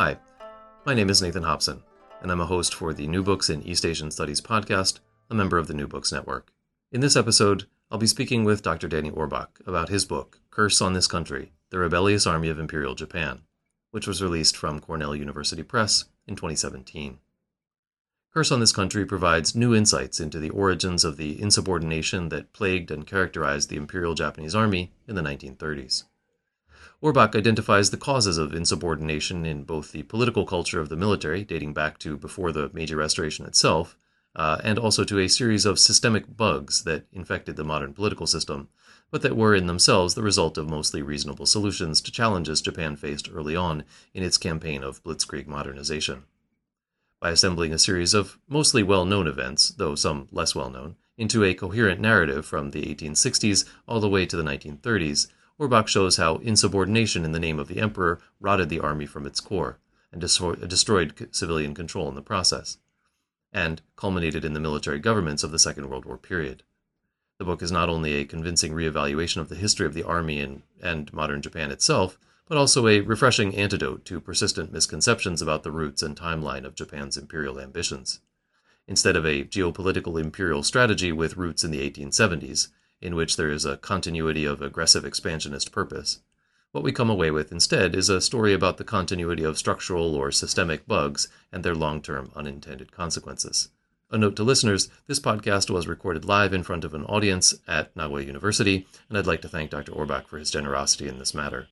[0.00, 0.16] Hi,
[0.86, 1.82] my name is Nathan Hopson,
[2.22, 4.98] and I'm a host for the New Books in East Asian Studies podcast,
[5.28, 6.54] a member of the New Books Network.
[6.90, 8.88] In this episode, I'll be speaking with Dr.
[8.88, 13.42] Danny Orbach about his book, Curse on This Country The Rebellious Army of Imperial Japan,
[13.90, 17.18] which was released from Cornell University Press in 2017.
[18.32, 22.90] Curse on This Country provides new insights into the origins of the insubordination that plagued
[22.90, 26.04] and characterized the Imperial Japanese Army in the 1930s.
[27.02, 31.72] Orbach identifies the causes of insubordination in both the political culture of the military, dating
[31.72, 33.96] back to before the Meiji Restoration itself,
[34.36, 38.68] uh, and also to a series of systemic bugs that infected the modern political system,
[39.10, 43.30] but that were in themselves the result of mostly reasonable solutions to challenges Japan faced
[43.32, 46.24] early on in its campaign of blitzkrieg modernization.
[47.18, 51.44] By assembling a series of mostly well known events, though some less well known, into
[51.44, 55.28] a coherent narrative from the 1860s all the way to the 1930s,
[55.60, 59.40] Orbach shows how insubordination in the name of the emperor rotted the army from its
[59.40, 59.78] core
[60.10, 62.78] and destroyed civilian control in the process
[63.52, 66.62] and culminated in the military governments of the Second World War period.
[67.36, 70.62] The book is not only a convincing reevaluation of the history of the army and,
[70.80, 76.02] and modern Japan itself, but also a refreshing antidote to persistent misconceptions about the roots
[76.02, 78.20] and timeline of Japan's imperial ambitions.
[78.88, 82.68] Instead of a geopolitical imperial strategy with roots in the 1870s,
[83.00, 86.20] in which there is a continuity of aggressive expansionist purpose,
[86.72, 90.30] what we come away with instead is a story about the continuity of structural or
[90.30, 93.70] systemic bugs and their long term unintended consequences.
[94.12, 97.94] A note to listeners this podcast was recorded live in front of an audience at
[97.96, 99.90] Nagoya University, and I'd like to thank Dr.
[99.92, 101.68] Orbach for his generosity in this matter.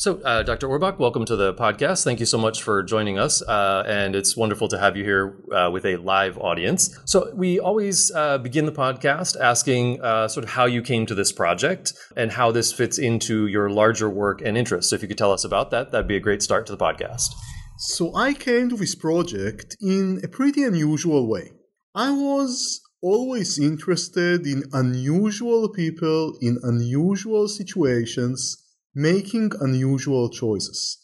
[0.00, 0.66] So, uh, Dr.
[0.66, 2.04] Orbach, welcome to the podcast.
[2.04, 3.42] Thank you so much for joining us.
[3.42, 6.98] Uh, and it's wonderful to have you here uh, with a live audience.
[7.04, 11.14] So, we always uh, begin the podcast asking uh, sort of how you came to
[11.14, 14.88] this project and how this fits into your larger work and interests.
[14.88, 16.82] So, if you could tell us about that, that'd be a great start to the
[16.82, 17.34] podcast.
[17.76, 21.50] So, I came to this project in a pretty unusual way.
[21.94, 28.56] I was always interested in unusual people in unusual situations
[28.94, 30.98] making unusual choices.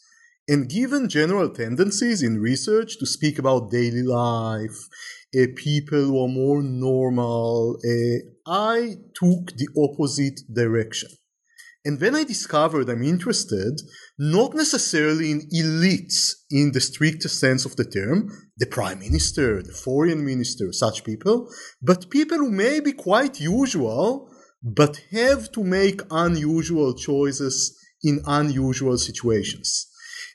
[0.47, 4.77] And given general tendencies in research to speak about daily life,
[5.37, 11.09] uh, people who are more normal, uh, I took the opposite direction.
[11.83, 13.81] And then I discovered I'm interested
[14.17, 19.71] not necessarily in elites in the strictest sense of the term, the prime minister, the
[19.73, 21.49] foreign minister, such people,
[21.81, 24.29] but people who may be quite usual,
[24.63, 29.87] but have to make unusual choices in unusual situations.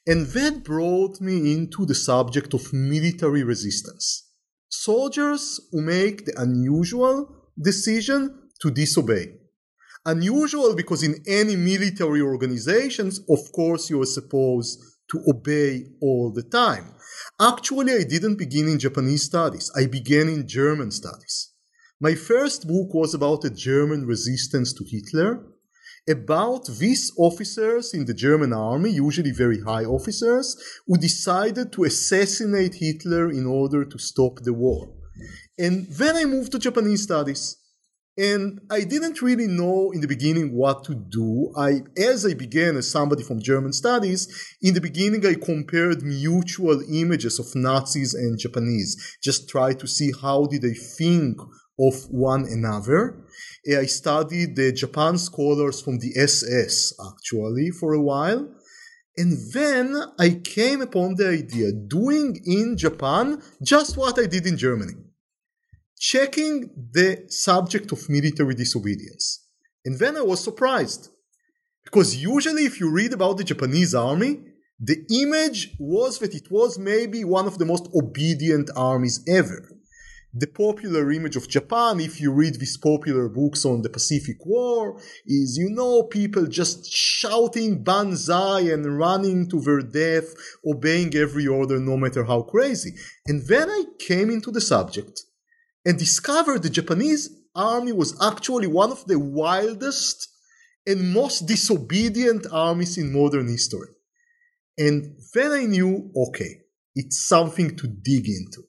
[0.06, 4.28] And that brought me into the subject of military resistance.
[4.68, 9.34] Soldiers who make the unusual decision to disobey.
[10.04, 14.80] Unusual because in any military organizations, of course, you are supposed
[15.10, 16.94] to obey all the time.
[17.40, 19.70] Actually, I didn't begin in Japanese studies.
[19.76, 21.52] I began in German studies.
[22.00, 25.44] My first book was about the German resistance to Hitler
[26.08, 32.74] about these officers in the German army, usually very high officers, who decided to assassinate
[32.74, 34.92] Hitler in order to stop the war.
[35.58, 37.56] And then I moved to Japanese studies.
[38.18, 41.50] And I didn't really know in the beginning what to do.
[41.56, 44.28] I, as I began as somebody from German studies,
[44.60, 49.16] in the beginning I compared mutual images of Nazis and Japanese.
[49.22, 51.38] Just try to see how did they think
[51.78, 53.24] of one another.
[53.66, 58.48] I studied the Japan scholars from the SS actually for a while.
[59.16, 64.56] And then I came upon the idea doing in Japan just what I did in
[64.56, 64.94] Germany.
[65.98, 69.46] Checking the subject of military disobedience.
[69.84, 71.10] And then I was surprised.
[71.84, 74.40] Because usually if you read about the Japanese army,
[74.80, 79.68] the image was that it was maybe one of the most obedient armies ever
[80.34, 84.98] the popular image of Japan, if you read these popular books on the Pacific War,
[85.26, 90.34] is, you know, people just shouting banzai and running to their death,
[90.66, 92.92] obeying every order, no matter how crazy.
[93.26, 95.20] And then I came into the subject
[95.84, 100.28] and discovered the Japanese army was actually one of the wildest
[100.86, 103.88] and most disobedient armies in modern history.
[104.78, 106.62] And then I knew, okay,
[106.94, 108.62] it's something to dig into.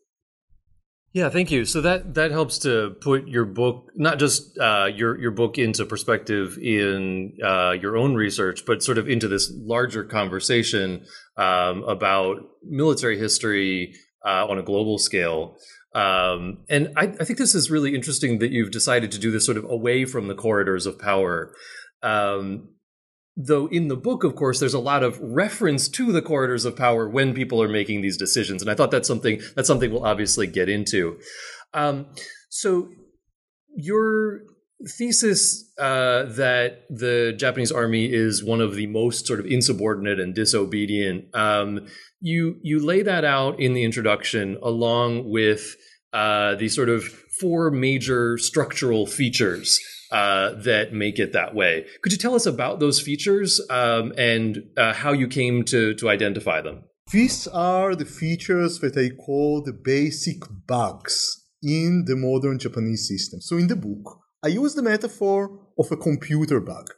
[1.13, 1.63] Yeah, thank you.
[1.65, 5.85] So that that helps to put your book, not just uh, your your book, into
[5.85, 11.05] perspective in uh, your own research, but sort of into this larger conversation
[11.37, 13.93] um, about military history
[14.25, 15.55] uh, on a global scale.
[15.93, 19.45] Um, and I, I, think this is really interesting that you've decided to do this
[19.45, 21.53] sort of away from the corridors of power.
[22.01, 22.69] Um,
[23.35, 26.75] though in the book of course there's a lot of reference to the corridors of
[26.75, 30.05] power when people are making these decisions and i thought that's something that's something we'll
[30.05, 31.17] obviously get into.
[31.73, 32.07] Um,
[32.49, 32.89] so
[33.75, 34.41] your
[34.97, 40.35] thesis uh, that the japanese army is one of the most sort of insubordinate and
[40.35, 41.87] disobedient um,
[42.19, 45.75] you you lay that out in the introduction along with
[46.11, 49.79] uh, the sort of four major structural features
[50.13, 51.85] uh, that make it that way.
[52.01, 56.09] Could you tell us about those features um, and uh, how you came to, to
[56.09, 56.83] identify them?
[57.11, 63.41] These are the features that I call the basic bugs in the modern Japanese system.
[63.41, 66.89] So in the book, I use the metaphor of a computer bug.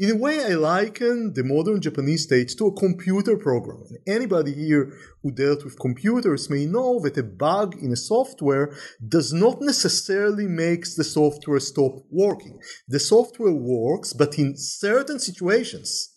[0.00, 3.82] In a way, I liken um, the modern Japanese state to a computer program.
[4.06, 4.92] Anybody here
[5.24, 8.76] who dealt with computers may know that a bug in a software
[9.08, 12.60] does not necessarily make the software stop working.
[12.86, 16.14] The software works, but in certain situations,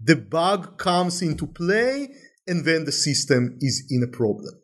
[0.00, 2.08] the bug comes into play
[2.46, 4.54] and then the system is in a problem.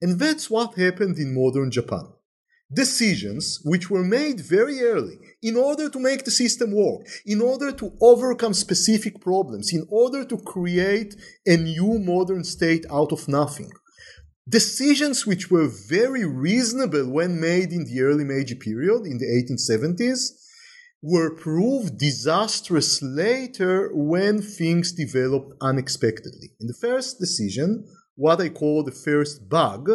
[0.00, 2.11] And that's what happened in modern Japan
[2.74, 7.72] decisions which were made very early in order to make the system work, in order
[7.72, 11.14] to overcome specific problems, in order to create
[11.46, 13.70] a new modern state out of nothing.
[14.48, 20.30] Decisions which were very reasonable when made in the early Meiji period, in the 1870s,
[21.00, 26.50] were proved disastrous later when things developed unexpectedly.
[26.60, 27.84] In the first decision,
[28.14, 29.90] what I call the first bug,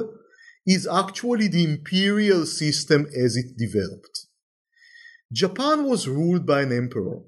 [0.68, 4.28] is actually the imperial system as it developed.
[5.32, 7.22] Japan was ruled by an emperor.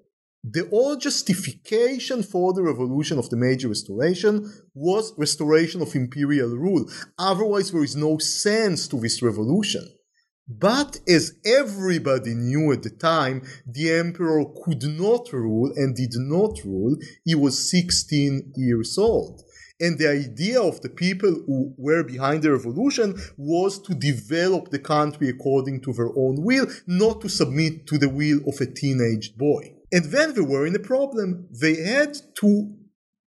[0.43, 6.89] The old justification for the revolution of the Meiji Restoration was restoration of imperial rule.
[7.17, 9.85] Otherwise, there is no sense to this revolution.
[10.47, 16.63] But as everybody knew at the time, the emperor could not rule and did not
[16.65, 16.95] rule.
[17.23, 19.43] He was 16 years old.
[19.79, 24.79] And the idea of the people who were behind the revolution was to develop the
[24.79, 29.37] country according to their own will, not to submit to the will of a teenage
[29.37, 29.73] boy.
[29.91, 31.47] And then they were in a problem.
[31.49, 32.75] They had to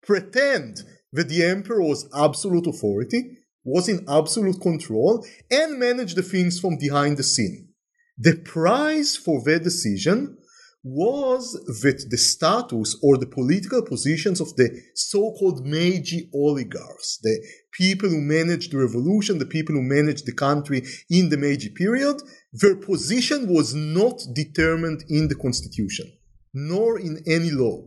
[0.02, 6.58] pretend that the emperor was absolute authority, was in absolute control, and manage the things
[6.58, 7.68] from behind the scene.
[8.18, 10.38] The price for their decision
[10.84, 11.52] was
[11.82, 17.38] that the status or the political positions of the so-called Meiji oligarchs, the
[17.72, 22.20] people who managed the revolution, the people who managed the country in the Meiji period,
[22.52, 26.12] their position was not determined in the constitution,
[26.52, 27.84] nor in any law.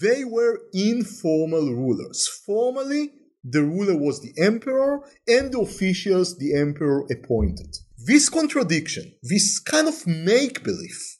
[0.00, 2.28] They were informal rulers.
[2.46, 3.12] Formally,
[3.42, 7.76] the ruler was the emperor and the officials the emperor appointed.
[7.98, 11.18] This contradiction, this kind of make-believe,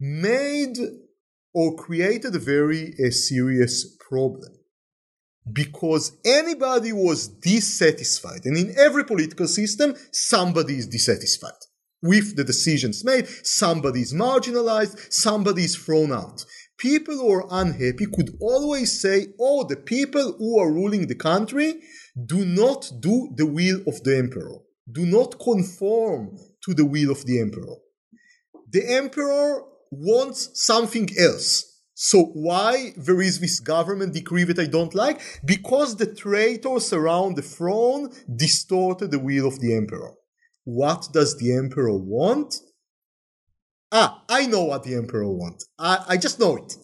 [0.00, 0.76] made
[1.54, 4.52] or created a very a serious problem.
[5.50, 11.52] Because anybody was dissatisfied and in every political system somebody is dissatisfied
[12.02, 13.26] with the decisions made.
[13.44, 16.44] Somebody is marginalized somebody is thrown out.
[16.76, 21.74] People who are unhappy could always say oh the people who are ruling the country
[22.26, 24.58] do not do the will of the emperor.
[24.90, 27.76] Do not conform to the will of the emperor.
[28.70, 29.62] The emperor
[29.98, 31.70] wants something else.
[31.94, 35.20] So why there is this government decree that I don't like?
[35.44, 40.14] Because the traitors around the throne distorted the will of the emperor.
[40.64, 42.56] What does the emperor want?
[43.92, 45.68] Ah, I know what the emperor wants.
[45.78, 46.76] I, I just know it.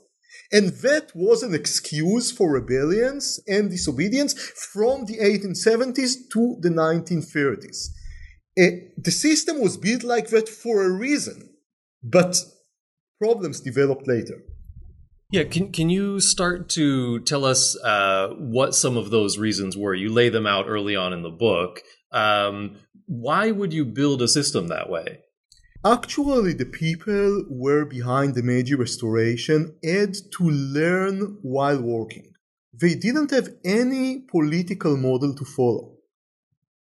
[0.52, 4.34] And that was an excuse for rebellions and disobedience
[4.72, 7.88] from the 1870s to the 1930s.
[8.58, 11.50] Uh, eh, the system was built like that for a reason.
[12.02, 12.42] But
[13.20, 14.38] problems developed later.
[15.30, 19.94] Yeah, can can you start to tell us uh, what some of those reasons were?
[19.94, 21.82] You lay them out early on in the book.
[22.10, 25.20] Um, why would you build a system that way?
[25.84, 32.32] Actually, the people were behind the Meiji Restoration had to learn while working.
[32.74, 35.99] They didn't have any political model to follow.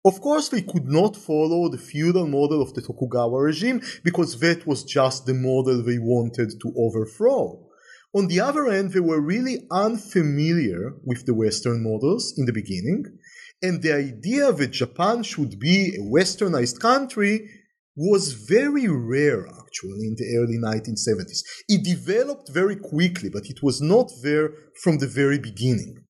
[0.06, 4.68] Of course, they could not follow the feudal model of the Tokugawa regime because that
[4.68, 7.70] was just the model they wanted to overthrow.
[8.14, 13.06] On the other hand, they were really unfamiliar with the Western models in the beginning,
[13.62, 17.50] and the idea that Japan should be a westernized country
[17.96, 21.44] was very rare actually in the early 1970s.
[21.70, 24.52] It developed very quickly, but it was not there
[24.84, 26.04] from the very beginning.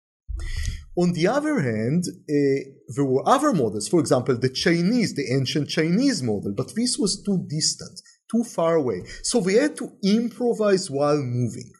[0.95, 5.69] On the other hand, uh, there were other models, for example, the Chinese, the ancient
[5.69, 7.99] Chinese model, but this was too distant,
[8.31, 9.03] too far away.
[9.23, 11.71] So we had to improvise while moving.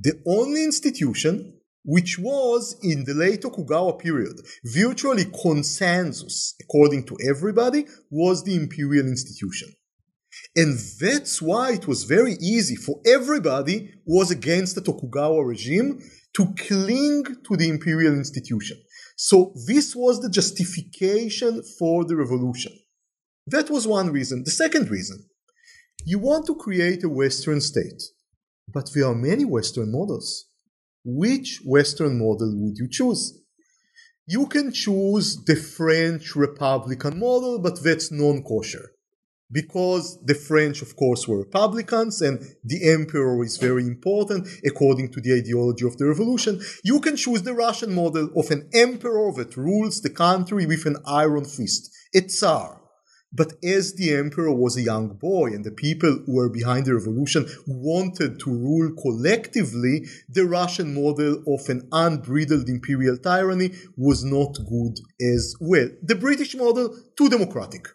[0.00, 1.54] the only institution
[1.84, 9.06] which was in the late Tokugawa period virtually consensus according to everybody was the imperial
[9.06, 9.68] institution.
[10.54, 16.00] And that's why it was very easy for everybody was against the Tokugawa regime
[16.36, 18.76] to cling to the imperial institution.
[19.16, 22.72] So this was the justification for the revolution.
[23.46, 24.44] That was one reason.
[24.44, 25.26] The second reason,
[26.06, 28.02] you want to create a Western state,
[28.72, 30.46] but there are many Western models.
[31.04, 33.38] Which Western model would you choose?
[34.26, 38.92] You can choose the French Republican model, but that's non kosher
[39.52, 45.20] because the French, of course, were Republicans and the emperor is very important according to
[45.20, 49.56] the ideology of the revolution, you can choose the Russian model of an emperor that
[49.56, 52.80] rules the country with an iron fist, a tsar.
[53.32, 56.94] But as the emperor was a young boy and the people who were behind the
[56.94, 64.58] revolution wanted to rule collectively, the Russian model of an unbridled imperial tyranny was not
[64.68, 65.88] good as well.
[66.02, 67.88] The British model, too democratic.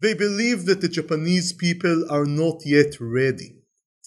[0.00, 3.56] They believe that the Japanese people are not yet ready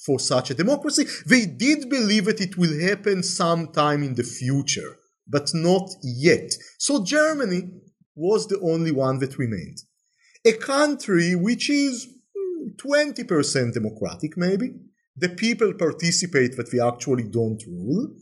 [0.06, 1.06] for such a democracy.
[1.26, 4.98] They did believe that it will happen sometime in the future,
[5.28, 6.52] but not yet.
[6.78, 7.70] So Germany
[8.16, 9.80] was the only one that remained.
[10.46, 14.76] A country which is hmm, 20% democratic, maybe.
[15.16, 18.16] The people participate, but we actually don't rule.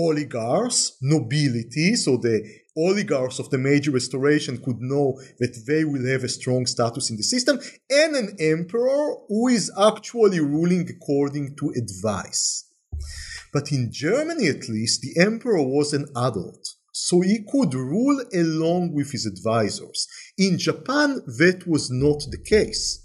[0.00, 6.22] Oligarchs, nobility, so the oligarchs of the Meiji restoration could know that they will have
[6.22, 7.58] a strong status in the system,
[7.90, 12.70] and an emperor who is actually ruling according to advice.
[13.52, 18.94] But in Germany, at least, the emperor was an adult, so he could rule along
[18.94, 20.06] with his advisors.
[20.36, 23.04] In Japan, that was not the case.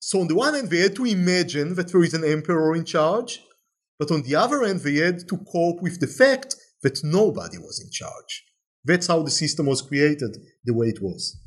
[0.00, 2.84] So, on the one hand, they had to imagine that there is an emperor in
[2.84, 3.40] charge,
[3.98, 7.80] but on the other end, they had to cope with the fact that nobody was
[7.84, 8.44] in charge.
[8.84, 11.40] That's how the system was created the way it was.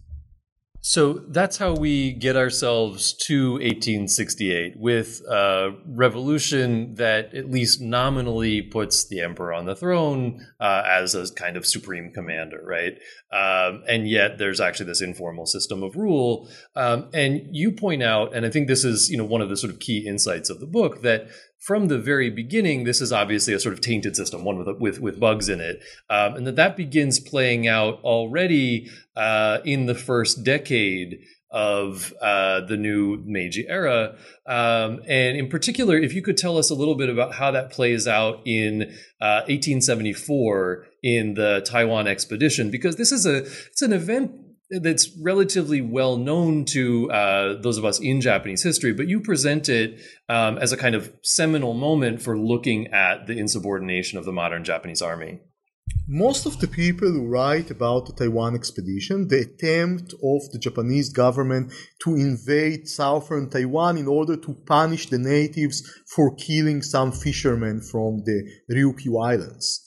[0.88, 8.62] So that's how we get ourselves to 1868 with a revolution that at least nominally
[8.62, 12.94] puts the emperor on the throne uh, as a kind of supreme commander, right?
[13.34, 16.48] Um, and yet there's actually this informal system of rule.
[16.76, 19.58] Um, and you point out, and I think this is you know one of the
[19.58, 21.28] sort of key insights of the book that
[21.60, 25.00] from the very beginning, this is obviously a sort of tainted system, one with with,
[25.00, 29.96] with bugs in it, um, and that that begins playing out already uh, in the
[29.96, 34.16] first decade of uh, the new Meiji era.
[34.46, 37.72] Um, and in particular, if you could tell us a little bit about how that
[37.72, 38.84] plays out in
[39.22, 44.32] uh, 1874 in the Taiwan expedition, because this is a it's an event
[44.70, 49.70] that's relatively well known to uh, those of us in Japanese history, but you present
[49.70, 54.34] it um, as a kind of seminal moment for looking at the insubordination of the
[54.34, 55.40] modern Japanese army.
[56.10, 61.10] Most of the people who write about the Taiwan expedition, the attempt of the Japanese
[61.10, 65.84] government to invade southern Taiwan in order to punish the natives
[66.14, 69.87] for killing some fishermen from the Ryukyu Islands.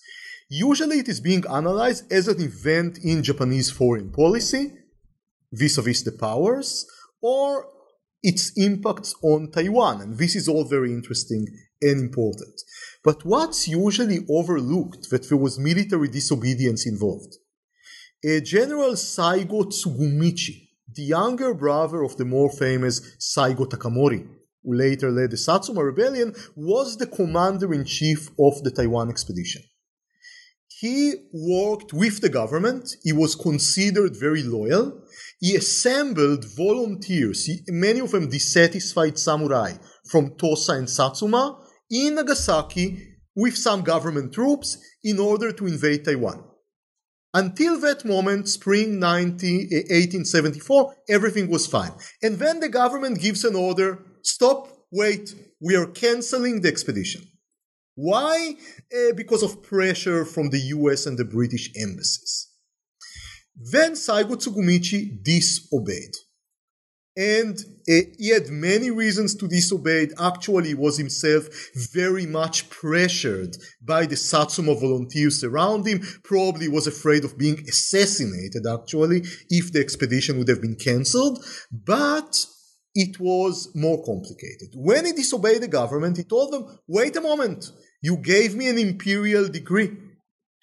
[0.53, 4.73] Usually it is being analyzed as an event in Japanese foreign policy
[5.53, 6.87] vis-a-vis the powers
[7.23, 7.69] or
[8.21, 10.01] its impacts on Taiwan.
[10.01, 11.47] And this is all very interesting
[11.81, 12.53] and important.
[13.05, 17.37] But what's usually overlooked that there was military disobedience involved.
[18.25, 24.27] A General Saigo Tsugumichi, the younger brother of the more famous Saigo Takamori,
[24.65, 29.63] who later led the Satsuma Rebellion, was the commander in chief of the Taiwan expedition.
[30.81, 32.97] He worked with the government.
[33.03, 35.03] He was considered very loyal.
[35.39, 39.75] He assembled volunteers, many of them dissatisfied samurai
[40.11, 41.61] from Tosa and Satsuma,
[41.91, 46.45] in Nagasaki with some government troops in order to invade Taiwan.
[47.35, 51.93] Until that moment, spring 19, 1874, everything was fine.
[52.23, 57.30] And then the government gives an order stop, wait, we are canceling the expedition.
[57.95, 58.57] Why?
[58.95, 62.49] Uh, because of pressure from the US and the British embassies.
[63.57, 66.15] Then Saigo Tsugumichi disobeyed.
[67.17, 70.09] And uh, he had many reasons to disobey.
[70.19, 71.49] Actually, was himself
[71.93, 76.01] very much pressured by the Satsuma volunteers around him.
[76.23, 81.45] Probably was afraid of being assassinated, actually, if the expedition would have been cancelled.
[81.71, 82.47] But
[82.95, 84.71] it was more complicated.
[84.75, 87.71] When he disobeyed the government, he told them, wait a moment,
[88.03, 89.97] you gave me an imperial decree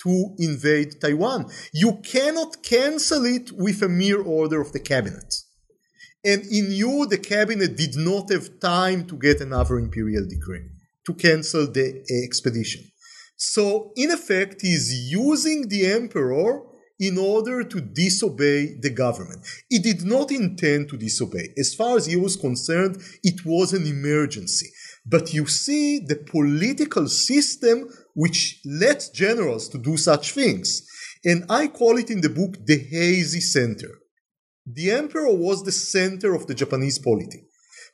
[0.04, 1.50] to invade Taiwan.
[1.74, 5.34] You cannot cancel it with a mere order of the cabinet.
[6.24, 10.66] And in you, the cabinet did not have time to get another imperial decree.
[11.08, 12.84] to cancel the expedition.
[13.38, 16.64] So, in effect, he's using the emperor
[17.00, 19.46] in order to disobey the government.
[19.70, 21.54] He did not intend to disobey.
[21.58, 24.68] As far as he was concerned, it was an emergency.
[25.06, 30.88] But you see the political system which lets generals to do such things.
[31.24, 34.00] And I call it in the book the hazy center.
[34.66, 37.47] The emperor was the center of the Japanese polity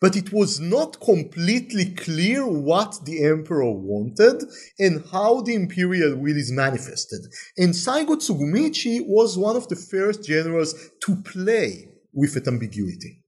[0.03, 4.43] but it was not completely clear what the emperor wanted
[4.77, 7.21] and how the imperial will is manifested.
[7.57, 13.22] And Saigo Tsugumichi was one of the first generals to play with that ambiguity.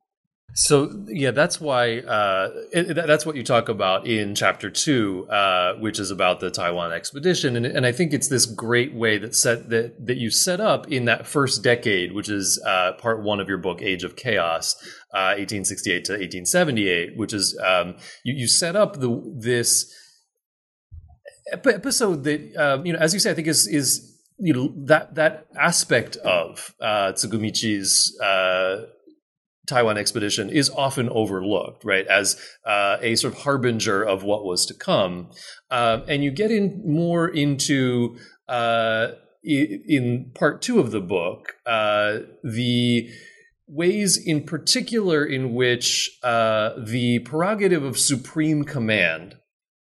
[0.58, 5.74] So yeah, that's why uh, it, that's what you talk about in chapter two, uh,
[5.80, 9.36] which is about the Taiwan expedition, and, and I think it's this great way that
[9.36, 13.42] set that that you set up in that first decade, which is uh, part one
[13.42, 14.78] of your book, Age of Chaos,
[15.12, 19.94] 1868 uh, to 1878, which is um, you, you set up the this
[21.52, 25.16] episode that um, you know, as you say, I think is is you know that
[25.16, 28.86] that aspect of uh, Tsugumichi's uh,
[29.68, 34.66] Taiwan expedition is often overlooked, right, as uh, a sort of harbinger of what was
[34.68, 35.30] to come.
[35.72, 38.18] Uh, and you get in more into
[38.48, 39.08] uh,
[39.44, 43.10] in part two of the book uh, the
[43.68, 49.36] ways in particular in which uh, the prerogative of supreme command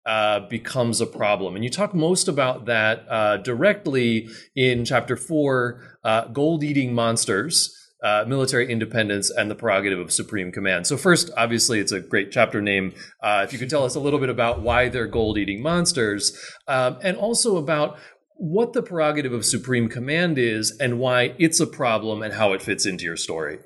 [0.05, 1.55] uh, becomes a problem.
[1.55, 7.75] And you talk most about that uh, directly in chapter four uh, Gold Eating Monsters.
[8.05, 10.85] Uh, military independence and the prerogative of supreme command.
[10.85, 12.93] So, first, obviously, it's a great chapter name.
[13.19, 16.23] Uh, if you could tell us a little bit about why they're gold eating monsters,
[16.67, 17.97] um, and also about
[18.35, 22.61] what the prerogative of supreme command is and why it's a problem and how it
[22.61, 23.57] fits into your story.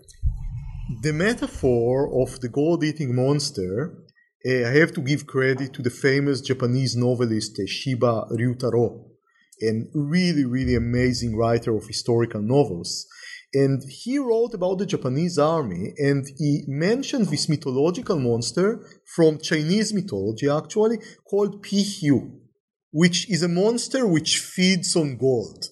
[1.02, 1.94] The metaphor
[2.24, 3.94] of the gold eating monster,
[4.48, 9.04] uh, I have to give credit to the famous Japanese novelist uh, Shiba Ryutaro,
[9.62, 13.06] a really, really amazing writer of historical novels.
[13.54, 18.86] And he wrote about the Japanese army and he mentioned this mythological monster
[19.16, 22.32] from Chinese mythology actually called Pihu,
[22.92, 25.66] which is a monster which feeds on gold.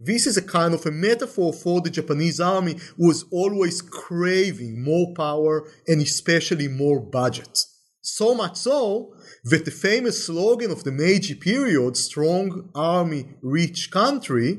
[0.00, 4.82] This is a kind of a metaphor for the Japanese army who was always craving
[4.82, 7.60] more power and especially more budget.
[8.02, 14.58] So much so that the famous slogan of the Meiji period, strong army, rich country,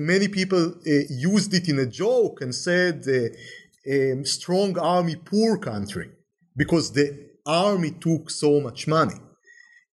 [0.00, 3.04] many people uh, used it in a joke and said
[3.90, 6.10] um, strong army poor country
[6.56, 9.16] because the army took so much money.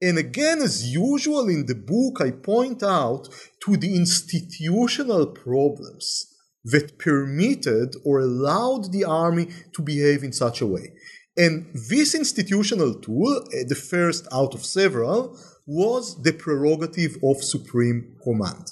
[0.01, 3.27] And again as usual in the book i point out
[3.65, 6.27] to the institutional problems
[6.63, 10.93] that permitted or allowed the army to behave in such a way.
[11.35, 18.15] And this institutional tool uh, the first out of several was the prerogative of supreme
[18.23, 18.71] command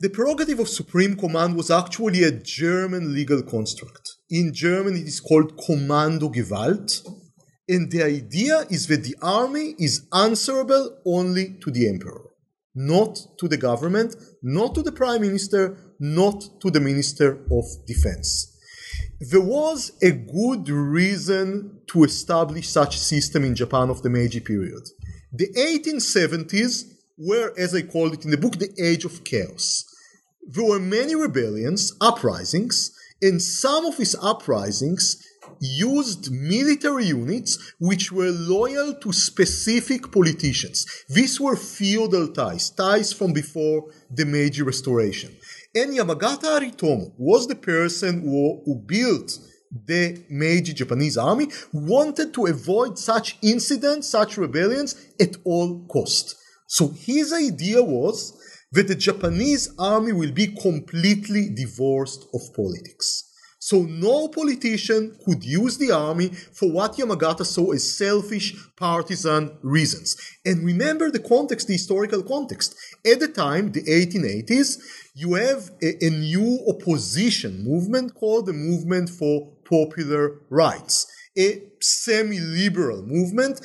[0.00, 4.16] the prerogative of supreme command was actually a German legal construct.
[4.30, 7.06] In German, it is called Kommando Gewalt,
[7.68, 12.30] and the idea is that the army is answerable only to the emperor,
[12.74, 18.56] not to the government, not to the prime minister, not to the minister of defense.
[19.20, 24.40] There was a good reason to establish such a system in Japan of the Meiji
[24.40, 24.82] period.
[25.30, 26.84] The 1870s
[27.18, 29.84] were, as I called it in the book, the age of chaos
[30.46, 35.22] there were many rebellions, uprisings, and some of these uprisings
[35.60, 40.86] used military units which were loyal to specific politicians.
[41.08, 45.36] These were feudal ties, ties from before the Meiji Restoration.
[45.74, 49.38] And Yamagata Aritomo was the person who, who built
[49.86, 56.36] the Meiji Japanese army, wanted to avoid such incidents, such rebellions at all cost.
[56.66, 58.36] So his idea was
[58.72, 63.24] that the Japanese army will be completely divorced of politics.
[63.62, 70.16] So no politician could use the army for what Yamagata saw as selfish partisan reasons.
[70.46, 72.74] And remember the context, the historical context.
[73.04, 74.80] At the time, the 1880s,
[75.14, 81.06] you have a, a new opposition movement called the Movement for Popular Rights
[81.38, 83.60] a semi-liberal movement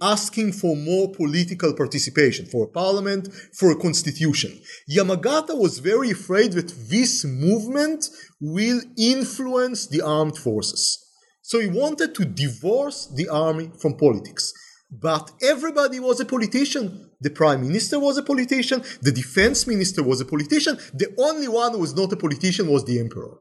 [0.00, 4.60] asking for more political participation, for a parliament, for a constitution.
[4.90, 8.08] Yamagata was very afraid that this movement
[8.40, 10.98] will influence the armed forces.
[11.42, 14.52] So he wanted to divorce the army from politics.
[14.92, 17.10] But everybody was a politician.
[17.20, 18.82] The prime minister was a politician.
[19.02, 20.78] The defense minister was a politician.
[20.94, 23.38] The only one who was not a politician was the emperor.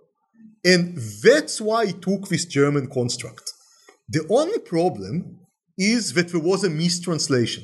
[0.64, 3.52] And that's why he took this German construct.
[4.10, 5.40] The only problem
[5.78, 7.64] is that there was a mistranslation.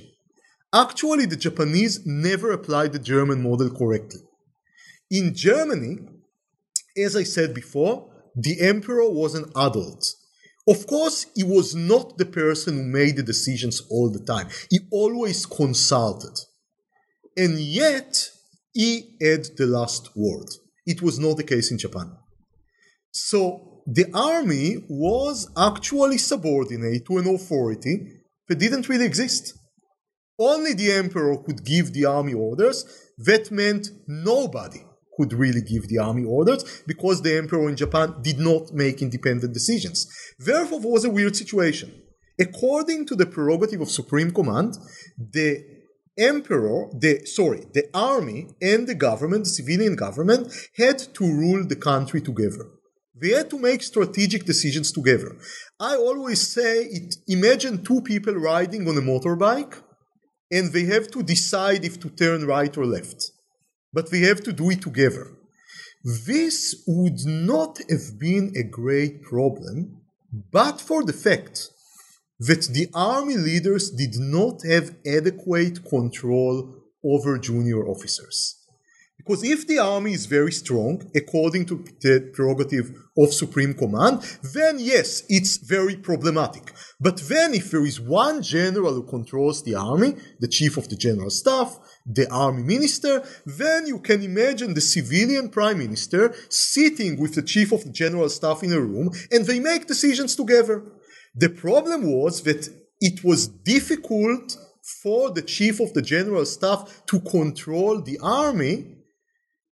[0.73, 4.21] Actually, the Japanese never applied the German model correctly.
[5.11, 5.99] In Germany,
[6.97, 10.05] as I said before, the emperor was an adult.
[10.67, 14.47] Of course, he was not the person who made the decisions all the time.
[14.69, 16.37] He always consulted.
[17.37, 18.29] And yet,
[18.73, 20.47] he had the last word.
[20.85, 22.17] It was not the case in Japan.
[23.17, 27.95] So, the army was actually subordinate to an authority
[28.49, 29.53] that didn't really exist.
[30.37, 32.83] Only the emperor could give the army orders.
[33.17, 34.83] That meant nobody
[35.15, 39.53] could really give the army orders because the emperor in Japan did not make independent
[39.53, 40.07] decisions.
[40.37, 42.01] Therefore, it was a weird situation.
[42.37, 44.77] According to the prerogative of supreme command,
[45.17, 45.63] the
[46.17, 51.77] emperor, the sorry, the army and the government, the civilian government, had to rule the
[51.77, 52.74] country together.
[53.21, 55.37] They had to make strategic decisions together.
[55.79, 59.81] I always say, it, imagine two people riding on a motorbike,
[60.51, 63.31] and they have to decide if to turn right or left
[63.95, 65.25] but we have to do it together.
[66.03, 70.01] This would not have been a great problem,
[70.51, 71.69] but for the fact
[72.39, 76.55] that the army leaders did not have adequate control
[77.03, 78.37] over junior officers.
[79.25, 84.21] Because if the army is very strong, according to the prerogative of Supreme Command,
[84.53, 86.71] then yes, it's very problematic.
[86.99, 90.95] But then if there is one general who controls the army, the chief of the
[90.95, 97.33] general staff, the army minister, then you can imagine the civilian prime minister sitting with
[97.33, 100.83] the chief of the general staff in a room and they make decisions together.
[101.33, 102.69] The problem was that
[103.01, 104.55] it was difficult
[105.01, 108.94] for the chief of the general staff to control the army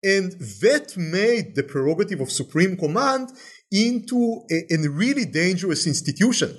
[0.03, 0.31] and
[0.61, 3.31] that made the prerogative of Supreme Command
[3.71, 6.55] into a, a really dangerous institution.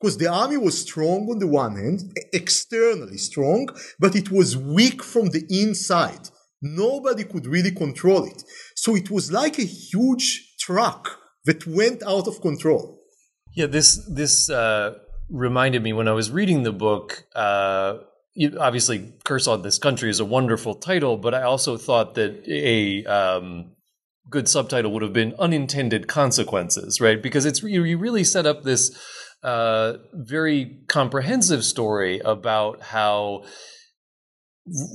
[0.00, 5.02] Because the army was strong on the one hand, externally strong, but it was weak
[5.02, 6.30] from the inside.
[6.62, 8.42] Nobody could really control it.
[8.74, 12.98] So it was like a huge truck that went out of control.
[13.54, 14.94] Yeah, this this uh,
[15.28, 17.24] reminded me when I was reading the book.
[17.34, 17.98] Uh,
[18.58, 23.04] obviously curse on this country is a wonderful title but i also thought that a
[23.06, 23.72] um,
[24.30, 27.22] good subtitle would have been unintended consequences right?
[27.22, 28.96] Because it's you really set up this
[29.42, 33.44] uh, very comprehensive story about how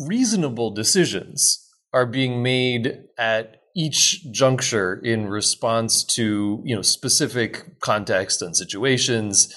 [0.07, 8.41] reasonable decisions are being made at each juncture in response to you know specific context
[8.41, 9.53] and situations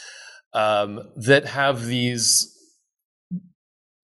[0.55, 2.53] um, that have these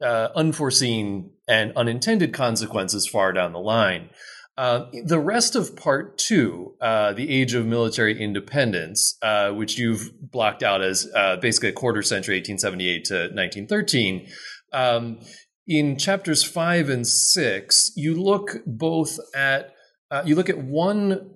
[0.04, 4.10] uh, unforeseen and unintended consequences far down the line.
[4.56, 10.12] Uh, the rest of part two, uh, the age of military independence, uh, which you've
[10.20, 14.28] blocked out as uh, basically a quarter century, 1878 to 1913,
[14.72, 15.18] um,
[15.66, 19.72] in chapters five and six, you look both at
[20.10, 21.30] uh, you look at one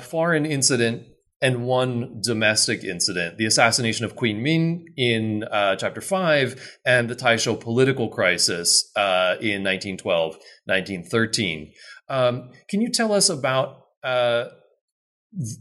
[0.00, 1.02] foreign incident
[1.42, 7.16] and one domestic incident the assassination of Queen Min in uh, chapter 5, and the
[7.16, 11.72] Taisho political crisis uh, in 1912 1913.
[12.08, 14.44] Um, can you tell us about uh,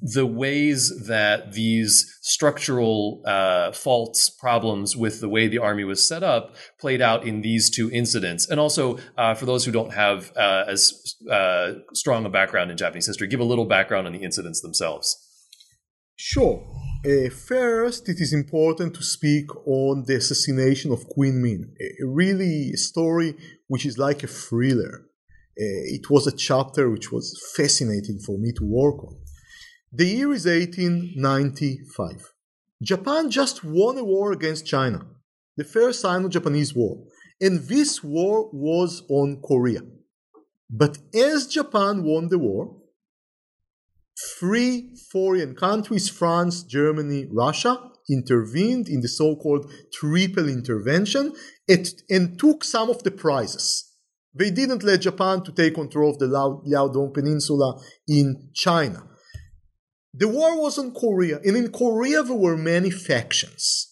[0.02, 6.24] the ways that these structural uh, faults, problems with the way the army was set
[6.24, 8.50] up played out in these two incidents.
[8.50, 11.16] And also, uh, for those who don't have uh, as
[11.94, 15.16] strong a background in Japanese history, give a little background on the incidents themselves.
[16.24, 16.62] Sure.
[17.04, 22.74] Uh, first, it is important to speak on the assassination of Queen Min, a really
[22.74, 23.34] story
[23.68, 25.08] which is like a thriller.
[25.60, 29.16] Uh, it was a chapter which was fascinating for me to work on.
[29.92, 32.34] The year is 1895.
[32.84, 35.08] Japan just won a war against China,
[35.58, 37.04] the first Sino-Japanese war,
[37.42, 39.82] and this war was on Korea.
[40.70, 42.81] But as Japan won the war,
[44.40, 51.34] three foreign countries, France, Germany, Russia, intervened in the so-called triple intervention
[51.68, 53.90] and took some of the prizes.
[54.34, 59.04] They didn't let Japan to take control of the Liaodong Peninsula in China.
[60.14, 63.91] The war was on Korea, and in Korea there were many factions.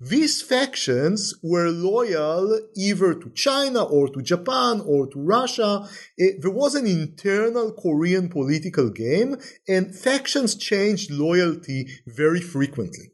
[0.00, 5.88] These factions were loyal either to China or to Japan or to Russia.
[6.18, 13.12] It, there was an internal Korean political game, and factions changed loyalty very frequently.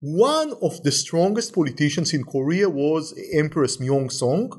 [0.00, 4.50] One of the strongest politicians in Korea was Empress Myeong-song,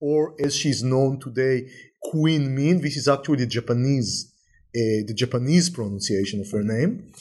[0.00, 1.68] or as she's known today,
[2.02, 2.80] Queen Min.
[2.80, 4.32] This is actually the Japanese
[4.74, 7.12] uh, the Japanese pronunciation of her name.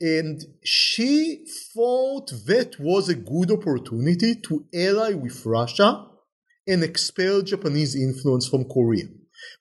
[0.00, 6.06] And she thought that was a good opportunity to ally with Russia
[6.66, 9.04] and expel Japanese influence from Korea.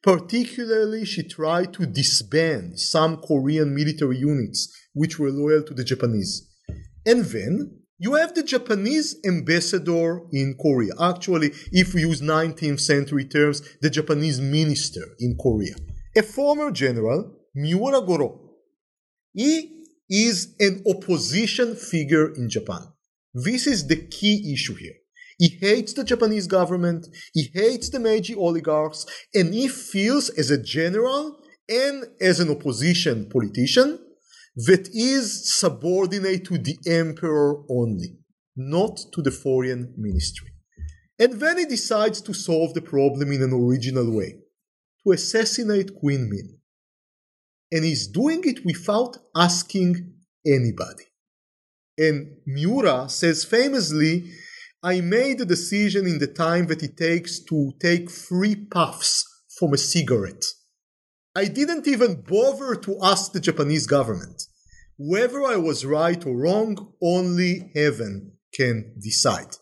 [0.04, 6.50] Particularly, she tried to disband some Korean military units which were loyal to the Japanese.
[7.06, 10.94] And then you have the Japanese ambassador in Korea.
[11.00, 15.76] Actually, if we use 19th century terms, the Japanese minister in Korea.
[16.16, 18.42] A former general, Miura Goro.
[19.34, 19.75] He
[20.10, 22.82] is an opposition figure in Japan.
[23.34, 24.96] This is the key issue here.
[25.38, 30.62] He hates the Japanese government, he hates the Meiji oligarchs, and he feels as a
[30.62, 31.38] general
[31.68, 34.00] and as an opposition politician
[34.56, 38.18] that is subordinate to the emperor only,
[38.56, 40.48] not to the foreign ministry.
[41.20, 44.36] And then he decides to solve the problem in an original way
[45.04, 46.58] to assassinate Queen Min.
[47.72, 50.14] And he's doing it without asking
[50.46, 51.06] anybody.
[51.98, 54.32] And Miura says famously,
[54.84, 59.26] I made a decision in the time that it takes to take three puffs
[59.58, 60.46] from a cigarette.
[61.36, 64.44] I didn't even bother to ask the Japanese government.
[64.98, 69.58] Whether I was right or wrong, only heaven can decide.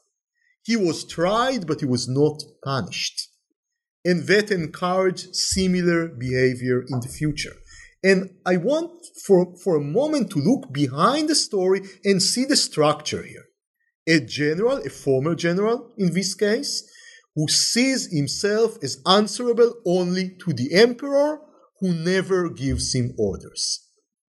[0.64, 3.30] He was tried, but he was not punished.
[4.06, 7.56] And that encouraged similar behavior in the future.
[8.04, 8.92] And I want
[9.26, 13.46] for, for a moment to look behind the story and see the structure here
[14.06, 16.84] a general, a former general in this case,
[17.36, 21.40] who sees himself as answerable only to the emperor
[21.80, 23.88] who never gives him orders.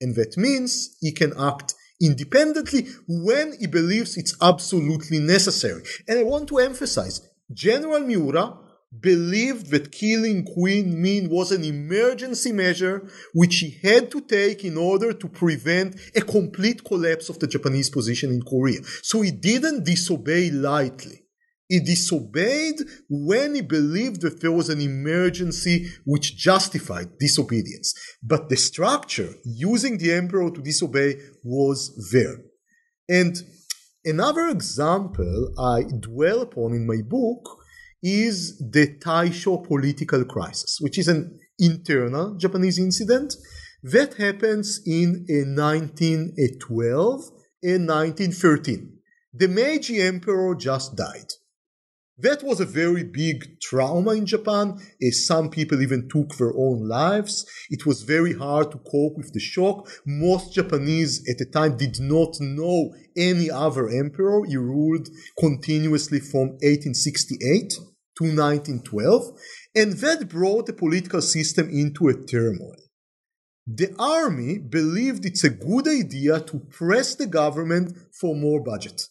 [0.00, 5.82] And that means he can act independently when he believes it's absolutely necessary.
[6.06, 7.20] And I want to emphasize
[7.52, 8.56] General Miura
[9.00, 14.76] believed that killing Queen Min was an emergency measure which he had to take in
[14.76, 18.80] order to prevent a complete collapse of the Japanese position in Korea.
[19.02, 21.22] So he didn't disobey lightly.
[21.68, 22.76] He disobeyed
[23.10, 27.92] when he believed that there was an emergency which justified disobedience.
[28.22, 32.36] But the structure using the emperor to disobey was there.
[33.08, 33.36] And
[34.04, 37.65] another example I dwell upon in my book
[38.02, 43.34] is the Taisho political crisis, which is an internal Japanese incident
[43.82, 47.30] that happens in 1912
[47.62, 48.92] and 1913.
[49.32, 51.32] The Meiji emperor just died.
[52.18, 54.80] That was a very big trauma in Japan,
[55.10, 57.44] some people even took their own lives.
[57.68, 59.86] It was very hard to cope with the shock.
[60.06, 64.46] Most Japanese at the time did not know any other emperor.
[64.46, 67.74] He ruled continuously from 1868
[68.16, 69.38] to 1912,
[69.74, 72.76] and that brought the political system into a turmoil.
[73.66, 79.08] The army believed it's a good idea to press the government for more budget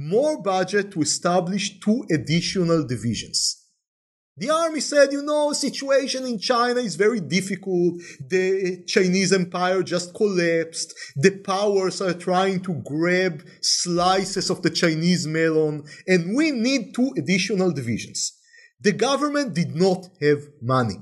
[0.00, 3.59] more budget to establish two additional divisions.
[4.36, 8.00] The army said, you know, situation in China is very difficult.
[8.28, 10.94] The Chinese empire just collapsed.
[11.16, 17.12] The powers are trying to grab slices of the Chinese melon, and we need two
[17.18, 18.32] additional divisions.
[18.80, 20.96] The government did not have money.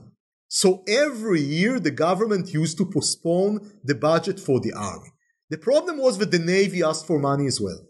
[0.49, 5.13] So every year the government used to postpone the budget for the army.
[5.51, 7.81] The problem was that the navy asked for money as well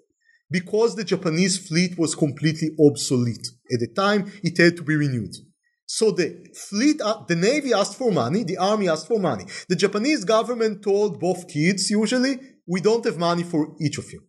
[0.51, 3.49] because the Japanese fleet was completely obsolete.
[3.73, 5.35] At the time, it had to be renewed.
[5.87, 9.47] So the fleet, uh, the navy asked for money, the army asked for money.
[9.69, 14.21] The Japanese government told both kids usually, we don't have money for each of you.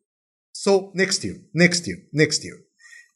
[0.53, 2.57] So next year, next year, next year.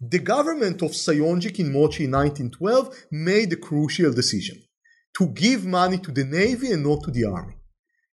[0.01, 4.61] The government of Saionji Kinmochi in 1912 made a crucial decision
[5.17, 7.55] to give money to the navy and not to the army.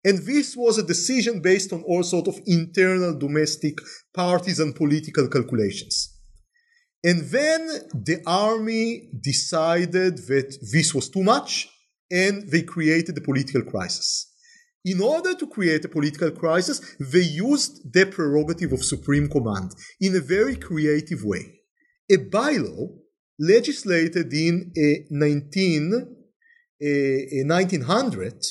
[0.04, 3.78] And this was a decision based on all sort of internal domestic
[4.14, 6.09] partisan political calculations.
[7.02, 11.68] And then the army decided that this was too much
[12.10, 14.26] and they created a political crisis.
[14.84, 20.16] In order to create a political crisis, they used the prerogative of supreme command in
[20.16, 21.60] a very creative way.
[22.10, 22.88] A bylaw
[23.38, 25.96] legislated in a 19, uh,
[26.82, 28.42] uh, a 1900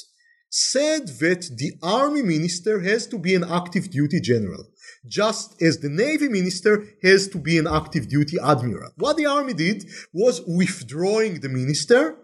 [0.51, 4.65] said that the army minister has to be an active duty general,
[5.07, 8.91] just as the navy minister has to be an active duty admiral.
[8.97, 12.17] What the army did was withdrawing the minister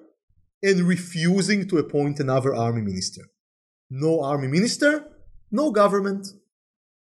[0.62, 3.22] and refusing to appoint another army minister.
[3.90, 5.06] No army minister,
[5.52, 6.28] no government.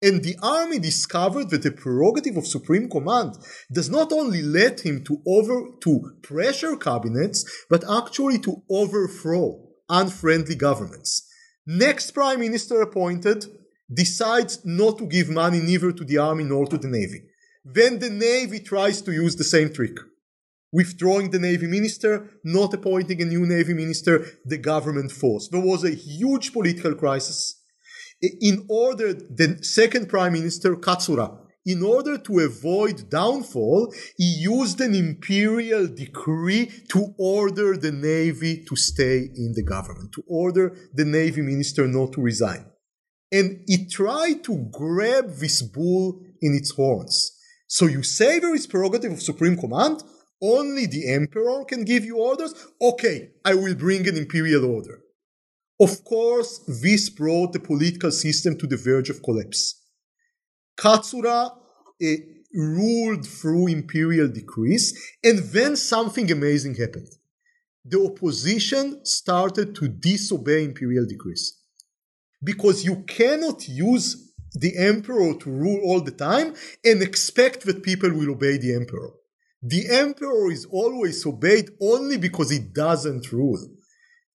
[0.02, 3.36] And the army discovered that the prerogative of supreme command
[3.72, 10.56] does not only let him to over to pressure cabinets, but actually to overthrow unfriendly
[10.56, 11.28] governments.
[11.66, 13.46] Next prime minister appointed
[13.92, 17.24] decides not to give money neither to the army nor to the navy.
[17.66, 19.98] Then the navy tries to use the same trick.
[20.72, 25.50] Withdrawing the navy minister, not appointing a new navy minister, the government falls.
[25.50, 27.56] There was a huge political crisis.
[28.22, 34.94] In order, the second prime minister, Katsura, in order to avoid downfall, he used an
[34.94, 41.42] imperial decree to order the navy to stay in the government, to order the navy
[41.42, 42.66] minister not to resign.
[43.32, 47.32] And it tried to grab this bull in its horns.
[47.68, 50.04] So you say there is prerogative of supreme command,
[50.42, 52.54] only the emperor can give you orders.
[52.82, 55.02] Okay, I will bring an imperial order.
[55.80, 59.82] Of course, this brought the political system to the verge of collapse.
[60.78, 62.08] Katsura uh,
[62.54, 67.10] ruled through imperial decrees, and then something amazing happened.
[67.86, 71.59] The opposition started to disobey imperial decrees.
[72.44, 78.12] Because you cannot use the emperor to rule all the time and expect that people
[78.12, 79.12] will obey the emperor.
[79.62, 83.60] The emperor is always obeyed only because he doesn't rule.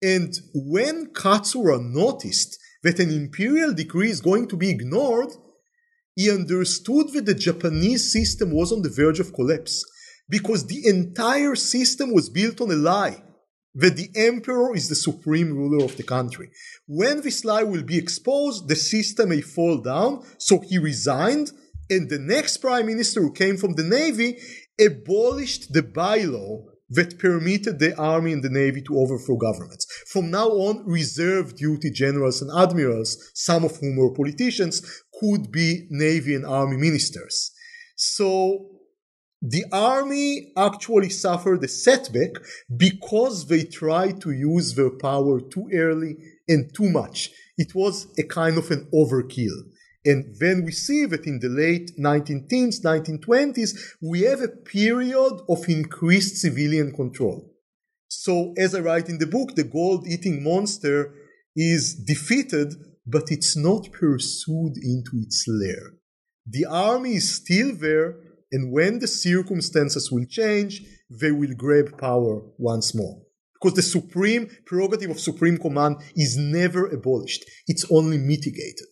[0.02, 5.30] And when Katsura noticed that an imperial decree is going to be ignored,
[6.14, 9.84] he understood that the Japanese system was on the verge of collapse
[10.28, 13.22] because the entire system was built on a lie
[13.74, 16.50] that the emperor is the supreme ruler of the country.
[16.86, 20.24] When this lie will be exposed, the system may fall down.
[20.38, 21.50] So he resigned,
[21.90, 24.38] and the next prime minister who came from the navy
[24.80, 29.86] abolished the bylaw that permitted the army and the navy to overthrow governments.
[30.06, 35.86] From now on, reserve duty generals and admirals, some of whom were politicians, could be
[35.90, 37.50] navy and army ministers.
[37.96, 38.73] So
[39.46, 42.30] the army actually suffered a setback
[42.74, 46.16] because they tried to use their power too early
[46.48, 47.30] and too much.
[47.58, 49.58] It was a kind of an overkill.
[50.06, 55.42] And then we see that in the late 19 teens, 1920s, we have a period
[55.46, 57.50] of increased civilian control.
[58.08, 61.14] So, as I write in the book, the gold eating monster
[61.54, 62.74] is defeated,
[63.06, 65.92] but it's not pursued into its lair.
[66.46, 68.16] The army is still there,
[68.54, 73.16] and when the circumstances will change, they will grab power once more.
[73.54, 78.90] Because the supreme prerogative of supreme command is never abolished, it's only mitigated.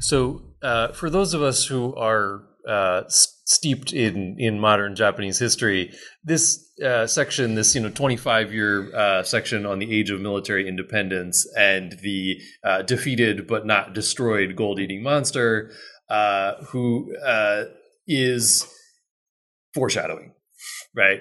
[0.00, 5.92] So, uh, for those of us who are uh, steeped in in modern Japanese history,
[6.22, 10.20] this uh, section, this you know twenty five year uh, section on the age of
[10.20, 15.72] military independence and the uh, defeated but not destroyed gold eating monster,
[16.08, 17.14] uh, who
[18.06, 18.66] is
[19.74, 20.32] foreshadowing,
[20.94, 21.20] right?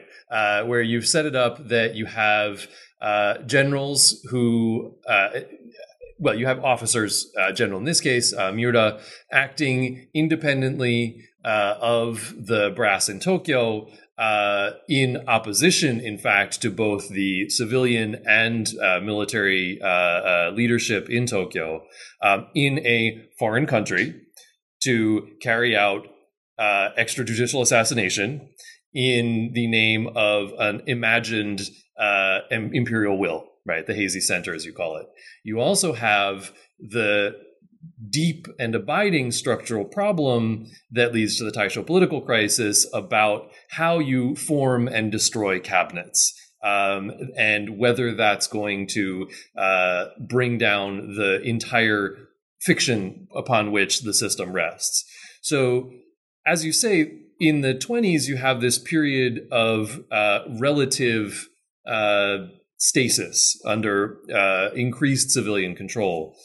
[0.65, 2.68] where you've set it up that you have
[3.46, 4.96] generals who
[6.20, 8.52] well, you have officers uh, general in this case, uh,
[9.32, 13.88] acting independently uh, of the brass in Tokyo,
[14.18, 21.26] uh, in opposition, in fact, to both the civilian and uh, military uh, leadership in
[21.26, 21.84] Tokyo,
[22.22, 24.22] um, in a foreign country
[24.84, 26.08] to carry out
[26.60, 28.50] extrajudicial assassination
[28.93, 31.62] in the name of an imagined
[32.52, 33.86] imperial will right?
[33.86, 35.08] The hazy Center, as you call it.
[35.43, 37.36] You also have the
[38.10, 44.36] deep and abiding structural problem that leads to the Taisho political crisis about how you
[44.36, 46.34] form and destroy cabinets.
[46.62, 52.17] Um, and whether that's going to uh, bring down the entire
[52.60, 55.06] fiction upon which the system rests.
[55.41, 55.89] So,
[56.50, 61.48] as you say, in the 20s, you have this period of uh, relative
[61.88, 62.38] uh,
[62.78, 66.36] stasis under uh, increased civilian control.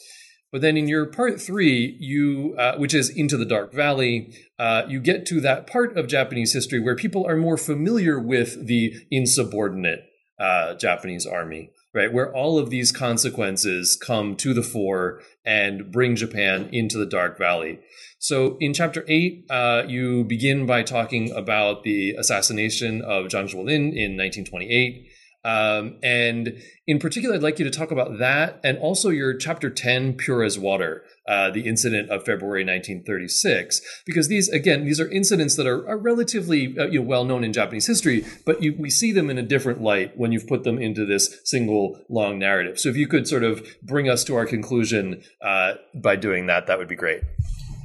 [0.51, 4.83] But then in your part three, you uh, which is into the Dark Valley, uh,
[4.87, 8.93] you get to that part of Japanese history where people are more familiar with the
[9.11, 10.05] insubordinate
[10.39, 12.11] uh, Japanese army, right?
[12.11, 17.39] Where all of these consequences come to the fore and bring Japan into the Dark
[17.39, 17.79] Valley.
[18.19, 23.93] So in chapter eight, uh, you begin by talking about the assassination of Zhang Zuolin
[23.95, 25.07] in 1928.
[25.45, 29.69] Um, and in particular, I'd like you to talk about that and also your chapter
[29.69, 33.81] 10, Pure as Water, uh, the incident of February 1936.
[34.05, 37.43] Because these, again, these are incidents that are, are relatively uh, you know, well known
[37.43, 40.63] in Japanese history, but you, we see them in a different light when you've put
[40.63, 42.79] them into this single long narrative.
[42.79, 46.67] So if you could sort of bring us to our conclusion uh, by doing that,
[46.67, 47.21] that would be great.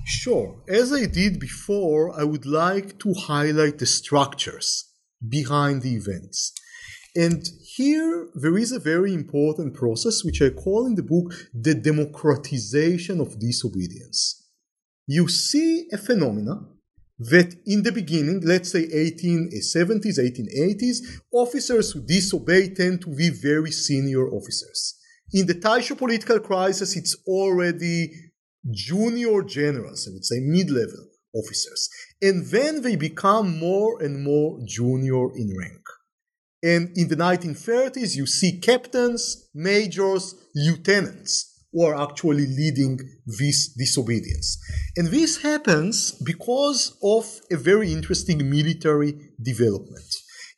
[0.05, 0.57] Sure.
[0.69, 4.91] As I did before, I would like to highlight the structures
[5.27, 6.53] behind the events.
[7.15, 7.45] And
[7.81, 13.21] here there is a very important process which I call in the book the democratization
[13.21, 14.21] of disobedience.
[15.07, 16.55] You see a phenomena
[17.33, 20.97] that in the beginning, let's say 1870s, eh, 1880s,
[21.33, 24.81] officers who disobey tend to be very senior officers.
[25.33, 27.99] In the Taisho political crisis, it's already
[28.89, 31.05] junior generals, I would say mid-level
[31.41, 31.89] officers.
[32.21, 35.85] And then they become more and more junior in rank.
[36.63, 44.59] And in the 1930s, you see captains, majors, lieutenants who are actually leading this disobedience.
[44.97, 50.05] And this happens because of a very interesting military development.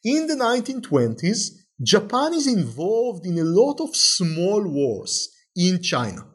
[0.04, 1.50] In the 1920s,
[1.82, 6.26] Japan is involved in a lot of small wars in China.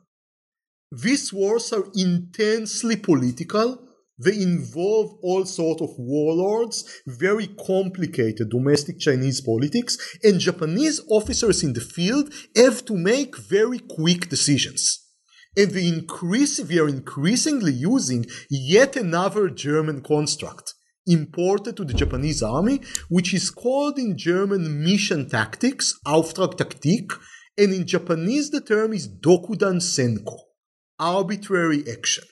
[0.92, 3.87] These wars are intensely political
[4.20, 11.74] they involve all sorts of warlords, very complicated domestic Chinese politics, and Japanese officers in
[11.74, 15.06] the field have to make very quick decisions.
[15.56, 20.74] And they increase, we are increasingly using yet another German construct
[21.08, 27.14] imported to the Japanese army, which is called in German mission tactics, Auftragtaktik,
[27.58, 30.38] and in Japanese the term is Dokudan Senko,
[31.00, 32.26] arbitrary action.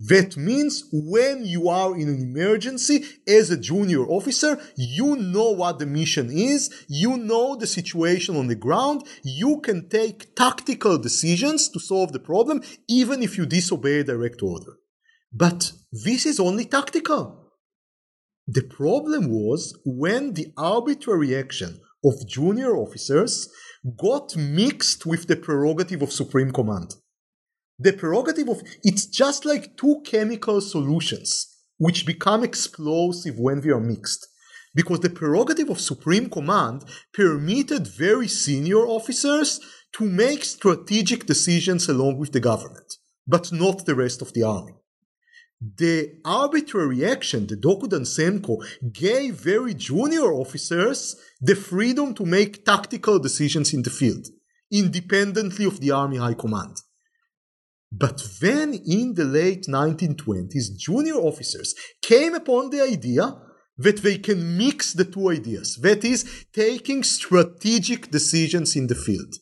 [0.00, 5.78] That means when you are in an emergency as a junior officer, you know what
[5.78, 11.68] the mission is, you know the situation on the ground, you can take tactical decisions
[11.68, 14.72] to solve the problem even if you disobey a direct order.
[15.32, 17.52] But this is only tactical.
[18.46, 23.50] The problem was when the arbitrary action of junior officers
[23.98, 26.94] got mixed with the prerogative of Supreme Command
[27.80, 31.30] the prerogative of it's just like two chemical solutions
[31.78, 34.26] which become explosive when they are mixed
[34.74, 39.60] because the prerogative of supreme command permitted very senior officers
[39.92, 44.74] to make strategic decisions along with the government but not the rest of the army
[45.76, 53.18] the arbitrary action, the Dokudan Senko, gave very junior officers the freedom to make tactical
[53.18, 54.26] decisions in the field,
[54.72, 56.78] independently of the army high command.
[57.92, 63.36] But then in the late 1920s, junior officers came upon the idea
[63.78, 65.76] that they can mix the two ideas.
[65.76, 69.34] That is, taking strategic decisions in the field.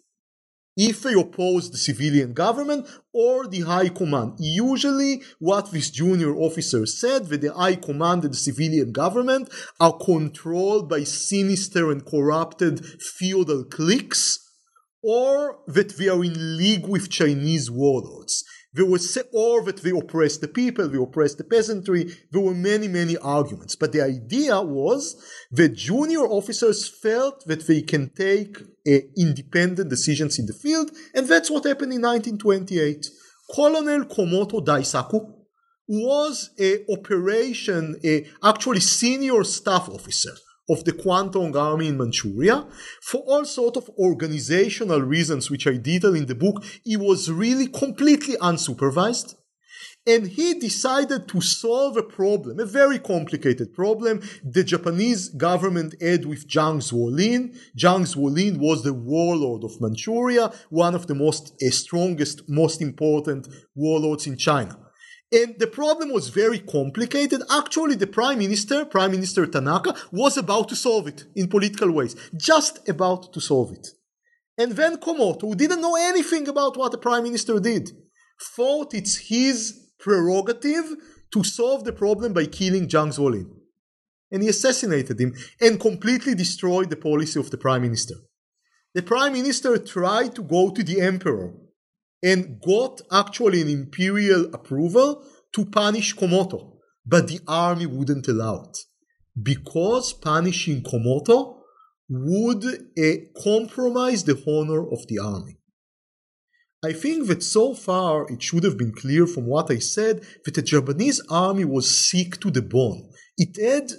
[0.77, 4.35] If they oppose the civilian government or the high command.
[4.39, 9.99] Usually what this junior officer said that the high command and the civilian government are
[9.99, 14.48] controlled by sinister and corrupted feudal cliques
[15.03, 18.45] or that we are in league with Chinese warlords.
[18.75, 22.13] There was, or that they oppress the people, they oppress the peasantry.
[22.31, 23.77] There were many, many arguments.
[23.77, 25.17] But the idea was
[25.53, 31.27] that junior officers felt that they can take uh, independent decisions in the field, and
[31.27, 33.07] that's what happened in 1928.
[33.55, 35.35] Colonel Komoto Daisaku
[35.89, 40.35] was a operation, a actually senior staff officer
[40.69, 42.67] of the Kwantung Army in Manchuria
[43.03, 46.65] for all sort of organizational reasons which I detail in the book.
[46.85, 49.35] He was really completely unsupervised.
[50.07, 56.25] And he decided to solve a problem, a very complicated problem the Japanese government had
[56.25, 57.55] with Zhang Zuolin.
[57.77, 63.49] Zhang Zuolin was the warlord of Manchuria, one of the most uh, strongest, most important
[63.75, 64.79] warlords in China.
[65.31, 67.43] And the problem was very complicated.
[67.51, 72.17] Actually, the prime minister, Prime Minister Tanaka, was about to solve it in political ways.
[72.35, 73.89] Just about to solve it.
[74.57, 77.91] And then Komoto, who didn't know anything about what the prime minister did,
[78.57, 80.97] thought it's his prerogative
[81.33, 83.51] to solve the problem by killing Zhang Zuolin.
[84.31, 88.15] And he assassinated him and completely destroyed the policy of the prime minister.
[88.95, 91.53] The prime minister tried to go to the emperor
[92.23, 98.79] and got actually an imperial approval to punish Komoto, but the army wouldn't allow it
[99.41, 101.59] because punishing Komoto
[102.09, 105.59] would uh, compromise the honor of the army.
[106.85, 110.55] I think that so far it should have been clear from what I said that
[110.55, 113.11] the Japanese army was sick to the bone.
[113.37, 113.91] It had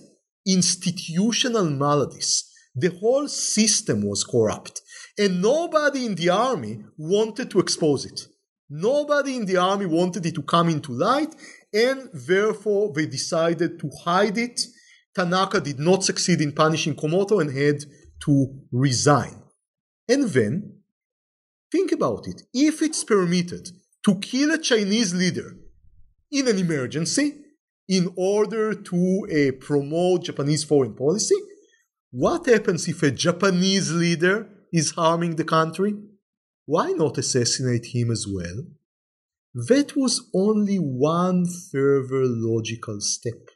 [0.48, 2.46] institutional maladies.
[2.76, 4.82] The whole system was corrupt.
[5.20, 8.20] And nobody in the army wanted to expose it.
[8.70, 11.36] Nobody in the army wanted it to come into light,
[11.74, 14.58] and therefore they decided to hide it.
[15.14, 17.80] Tanaka did not succeed in punishing Komoto and had
[18.26, 18.34] to
[18.72, 19.36] resign.
[20.08, 20.54] And then,
[21.72, 22.44] think about it.
[22.54, 23.66] If it's permitted
[24.06, 25.50] to kill a Chinese leader
[26.32, 27.28] in an emergency
[27.88, 31.36] in order to uh, promote Japanese foreign policy,
[32.12, 35.96] What happens if a Japanese leader is harming the country?
[36.66, 38.64] Why not assassinate him as well?
[39.54, 43.50] That was only one further logical step.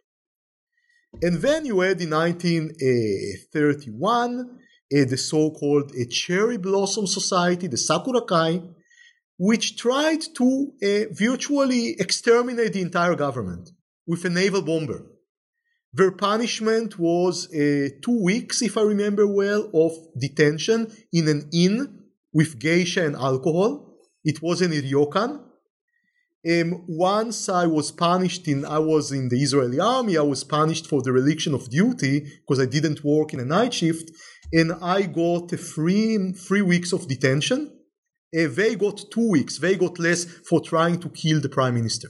[1.22, 8.74] And then you had in 1931 uh, the so-called uh, Cherry Blossom Society, the Sakurakai,
[9.38, 13.70] which tried to uh, virtually exterminate the entire government
[14.07, 15.05] with a naval bomber.
[15.94, 22.00] Their punishment was uh, two weeks, if I remember well, of detention in an inn
[22.34, 23.96] with geisha and alcohol.
[24.24, 25.39] It was in ryokan.
[26.50, 30.88] Um, once I was punished in, I was in the Israeli army, I was punished
[30.88, 34.12] for the reliction of duty because I didn't work in a night shift,
[34.52, 37.72] and I got three, three weeks of detention.
[38.38, 42.10] Uh, they got two weeks, they got less for trying to kill the prime minister.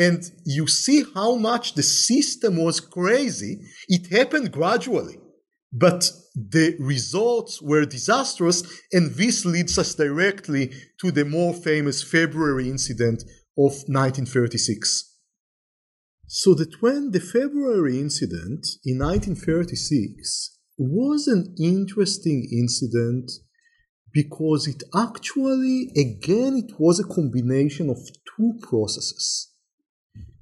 [0.00, 3.60] And you see how much the system was crazy.
[3.86, 5.18] It happened gradually,
[5.74, 10.72] but the results were disastrous, and this leads us directly
[11.02, 13.24] to the more famous February incident
[13.58, 15.18] of 1936.
[16.26, 23.30] So that when the February incident in 1936 was an interesting incident
[24.14, 27.98] because it actually, again, it was a combination of
[28.34, 29.49] two processes.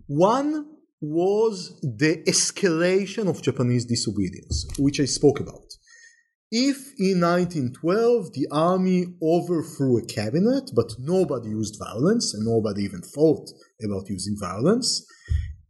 [0.08, 0.64] One
[1.02, 5.68] was the escalation of Japanese disobedience, which I spoke about.
[6.50, 13.02] If in 1912 the army overthrew a cabinet, but nobody used violence and nobody even
[13.02, 13.50] thought
[13.84, 15.04] about using violence,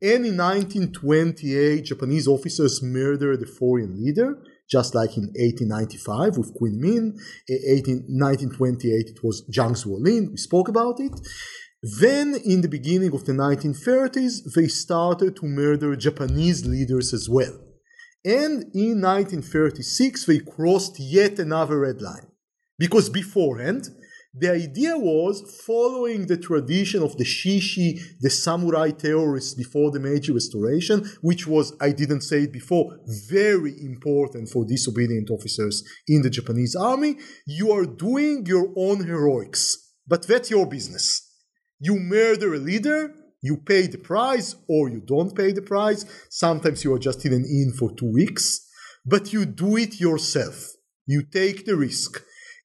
[0.01, 4.39] and in 1928 Japanese officers murdered a foreign leader,
[4.71, 7.19] just like in 1895 with Queen Min,
[7.49, 11.19] in 1928 it was Zhang Zuolin, we spoke about it.
[11.83, 17.57] Then, in the beginning of the 1930s, they started to murder Japanese leaders as well.
[18.25, 22.27] And in 1936, they crossed yet another red line.
[22.79, 23.91] Because beforehand,
[24.35, 30.33] the idea was following the tradition of the shishi, the samurai terrorists before the Meiji
[30.33, 32.99] Restoration, which was, I didn't say it before,
[33.31, 37.19] very important for disobedient officers in the Japanese army.
[37.47, 41.28] You are doing your own heroics, but that's your business.
[41.81, 46.05] You murder a leader, you pay the price or you don't pay the price.
[46.29, 48.67] Sometimes you are just in an inn for two weeks,
[49.07, 50.73] but you do it yourself.
[51.07, 52.21] You take the risk.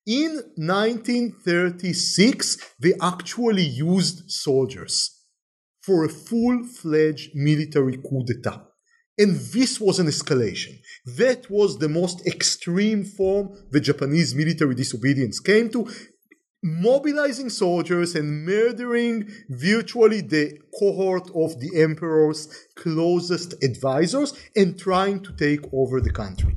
[0.05, 5.21] In 1936, they actually used soldiers
[5.81, 8.67] for a full fledged military coup d'etat.
[9.17, 10.79] And this was an escalation.
[11.05, 15.87] That was the most extreme form the Japanese military disobedience came to
[16.63, 25.33] mobilizing soldiers and murdering virtually the cohort of the emperor's closest advisors and trying to
[25.33, 26.55] take over the country.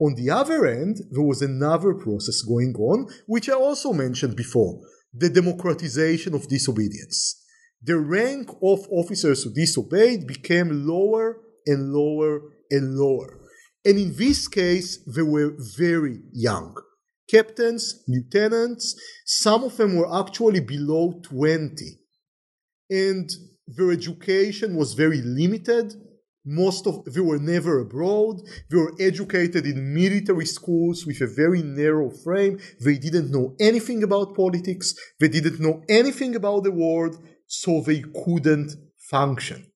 [0.00, 4.80] On the other end, there was another process going on, which I also mentioned before
[5.12, 7.42] the democratization of disobedience.
[7.82, 12.40] The rank of officers who disobeyed became lower and lower
[12.70, 13.38] and lower.
[13.84, 16.74] And in this case, they were very young
[17.28, 18.94] captains, lieutenants.
[19.24, 21.98] Some of them were actually below 20.
[22.90, 23.28] And
[23.66, 25.94] their education was very limited.
[26.44, 28.42] Most of they were never abroad.
[28.70, 32.58] They were educated in military schools with a very narrow frame.
[32.84, 34.94] They didn't know anything about politics.
[35.18, 37.16] They didn't know anything about the world,
[37.46, 38.72] so they couldn't
[39.10, 39.72] function.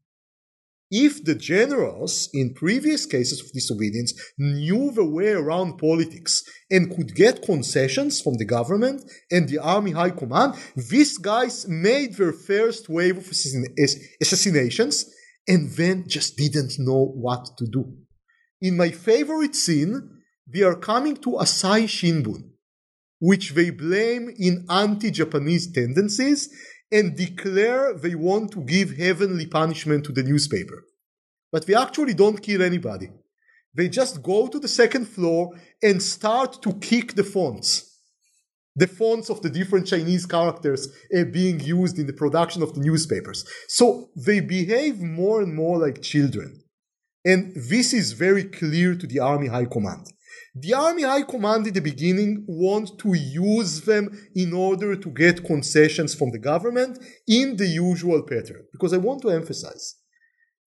[0.91, 7.14] If the generals in previous cases of disobedience knew the way around politics and could
[7.14, 12.89] get concessions from the government and the army high command, these guys made their first
[12.89, 15.05] wave of assassinations
[15.47, 17.84] and then just didn't know what to do.
[18.62, 20.11] In my favorite scene,
[20.47, 22.51] they are coming to Asahi Shimbun,
[23.18, 26.49] which they blame in anti-Japanese tendencies
[26.91, 30.84] and declare they want to give heavenly punishment to the newspaper.
[31.53, 33.11] But they actually don't kill anybody.
[33.74, 37.84] They just go to the second floor and start to kick the fonts.
[38.74, 42.80] The fonts of the different Chinese characters uh, being used in the production of the
[42.80, 43.45] newspapers.
[43.68, 46.62] So they behave more and more like children.
[47.24, 50.07] And this is very clear to the Army High Command.
[50.61, 55.45] The Army High Command in the beginning want to use them in order to get
[55.45, 56.99] concessions from the government
[57.29, 58.65] in the usual pattern.
[58.73, 59.95] Because I want to emphasize,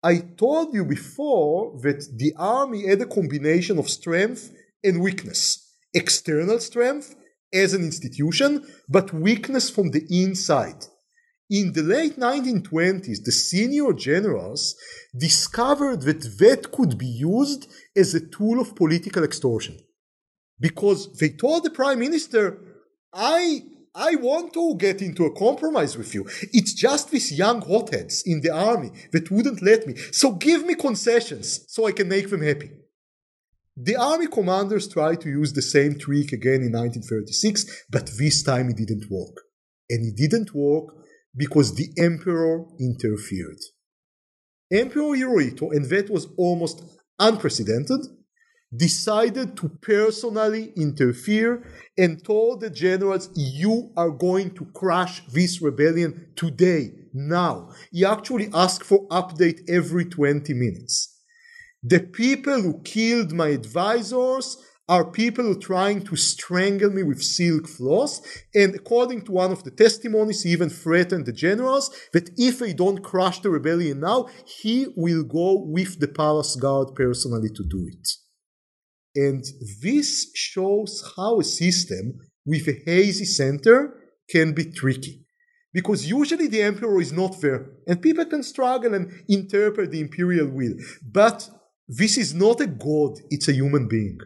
[0.03, 4.53] I told you before that the army had a combination of strength
[4.85, 5.75] and weakness.
[5.95, 7.15] External strength
[7.53, 10.85] as an institution, but weakness from the inside.
[11.51, 14.77] In the late 1920s, the senior generals
[15.17, 19.77] discovered that that could be used as a tool of political extortion.
[20.61, 22.59] Because they told the prime minister,
[23.13, 26.29] I, I want to get into a compromise with you.
[26.53, 29.97] It's just these young hotheads in the army that wouldn't let me.
[30.13, 32.71] So give me concessions so I can make them happy.
[33.77, 38.69] The army commanders tried to use the same trick again in 1936, but this time
[38.69, 39.35] it didn't work.
[39.89, 40.95] And it didn't work
[41.37, 43.59] because the emperor interfered.
[44.73, 46.83] Emperor Hirohito, and that was almost
[47.19, 48.01] unprecedented,
[48.75, 51.65] decided to personally interfere
[51.99, 57.71] and told the generals, You are going to crush this rebellion today, now.
[57.91, 61.21] He actually asked for update every 20 minutes.
[61.83, 64.59] The people who killed my advisors
[64.91, 68.21] are people trying to strangle me with silk floss.
[68.53, 72.73] And according to one of the testimonies, he even threatened the generals that if they
[72.73, 74.27] don't crush the rebellion now,
[74.61, 78.09] he will go with the palace guard personally to do it.
[79.15, 79.45] And
[79.81, 83.95] this shows how a system with a hazy center
[84.29, 85.25] can be tricky.
[85.73, 90.49] Because usually the emperor is not there, and people can struggle and interpret the imperial
[90.49, 90.75] will.
[91.01, 91.49] But
[91.87, 94.19] this is not a god, it's a human being.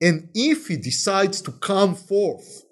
[0.00, 2.64] And if he decides to come forth,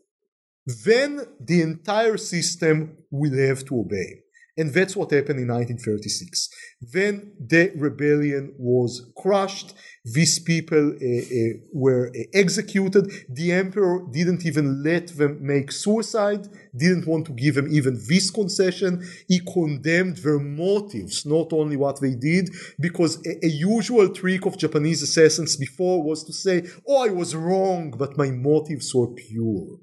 [0.85, 4.21] then the entire system will have to obey.
[4.57, 6.49] And that's what happened in 1936.
[6.93, 9.73] Then the rebellion was crushed.
[10.05, 13.11] These people uh, uh, were uh, executed.
[13.31, 18.31] The emperor didn't even let them make suicide, didn't want to give them even this
[18.31, 19.03] concession.
[19.27, 24.59] He condemned their motives, not only what they did, because a, a usual trick of
[24.59, 29.79] Japanese assassins before was to say, Oh, I was wrong, but my motives were pure.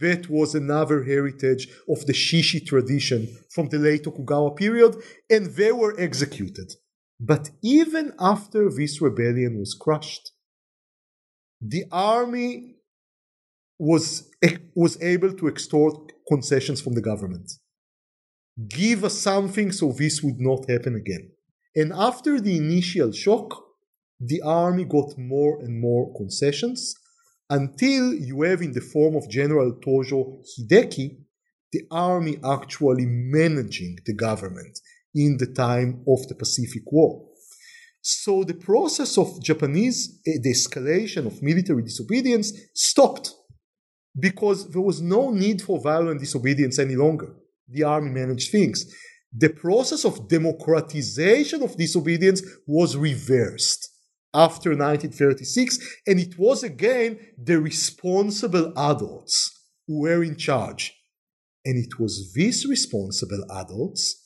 [0.00, 4.96] That was another heritage of the Shishi tradition from the late Tokugawa period,
[5.28, 6.72] and they were executed.
[7.20, 10.32] But even after this rebellion was crushed,
[11.60, 12.76] the army
[13.78, 14.30] was,
[14.74, 17.52] was able to extort concessions from the government.
[18.68, 21.32] Give us something so this would not happen again.
[21.76, 23.62] And after the initial shock,
[24.20, 26.94] the army got more and more concessions
[27.58, 31.06] until you have in the form of General Tojo Hideki
[31.74, 34.78] the army actually managing the government
[35.12, 37.12] in the time of the Pacific War.
[38.00, 43.32] So the process of Japanese, eh, the escalation of military disobedience stopped
[44.26, 47.30] because there was no need for violent disobedience any longer.
[47.68, 48.78] The army managed things.
[49.44, 53.93] The process of democratization of disobedience was reversed
[54.34, 59.50] after 1936, and it was again the responsible adults
[59.86, 60.92] who were in charge.
[61.64, 64.20] And it was these responsible adults,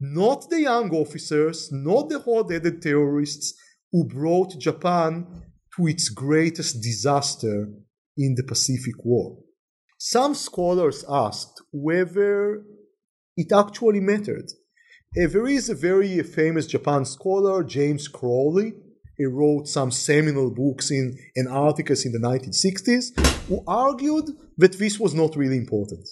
[0.00, 3.54] not the young officers, not the hot headed terrorists,
[3.92, 5.26] who brought Japan
[5.76, 7.68] to its greatest disaster
[8.16, 9.38] in the Pacific War.
[9.98, 12.64] Some scholars asked whether
[13.36, 14.50] it actually mattered.
[15.12, 18.74] There is a very famous Japan scholar, James Crowley,
[19.20, 21.06] he wrote some seminal books in
[21.36, 23.06] and articles in the 1960s
[23.48, 24.24] who argued
[24.56, 26.08] that this was not really important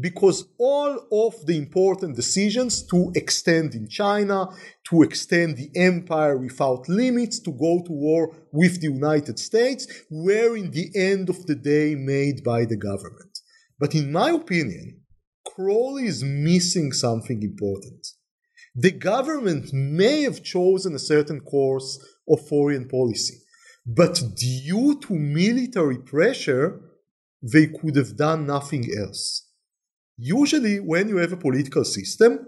[0.00, 0.92] because all
[1.26, 4.48] of the important decisions to extend in China,
[4.88, 10.56] to extend the empire without limits, to go to war with the United States, were
[10.56, 13.40] in the end of the day made by the government.
[13.78, 15.02] But in my opinion,
[15.44, 18.06] Crowley is missing something important.
[18.74, 21.98] The government may have chosen a certain course
[22.30, 23.34] of foreign policy.
[23.86, 26.80] But due to military pressure,
[27.42, 29.48] they could have done nothing else.
[30.16, 32.46] Usually, when you have a political system,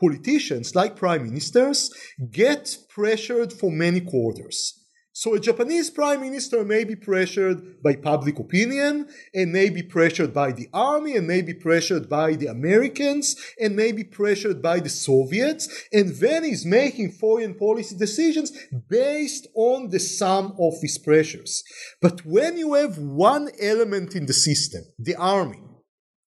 [0.00, 1.90] politicians, like prime ministers,
[2.30, 4.79] get pressured from many quarters.
[5.12, 10.32] So a Japanese prime minister may be pressured by public opinion and may be pressured
[10.32, 14.78] by the army and may be pressured by the Americans and may be pressured by
[14.78, 18.52] the Soviets and then he's making foreign policy decisions
[18.88, 21.64] based on the sum of these pressures.
[22.00, 25.60] But when you have one element in the system, the army,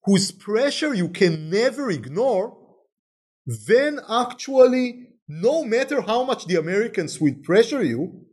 [0.04, 2.58] whose pressure you can never ignore,
[3.46, 8.25] then actually no matter how much the Americans will pressure you,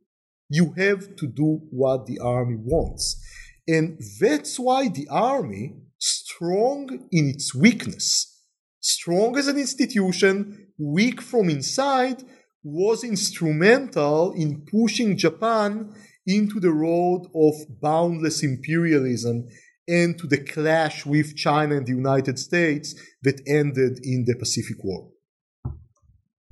[0.50, 3.22] you have to do what the army wants.
[3.68, 8.42] And that's why the army, strong in its weakness,
[8.80, 12.24] strong as an institution, weak from inside,
[12.64, 15.94] was instrumental in pushing Japan
[16.26, 19.48] into the road of boundless imperialism
[19.88, 24.78] and to the clash with China and the United States that ended in the Pacific
[24.84, 25.10] War.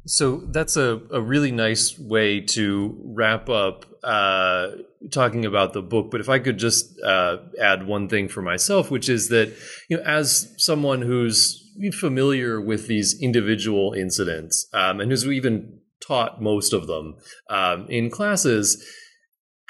[0.06, 4.70] So that's a, a really nice way to wrap up uh,
[5.12, 6.10] talking about the book.
[6.10, 9.54] But if I could just uh, add one thing for myself, which is that
[9.90, 11.58] you know, as someone who's
[11.94, 17.16] familiar with these individual incidents um, and who's even taught most of them
[17.50, 18.84] um, in classes,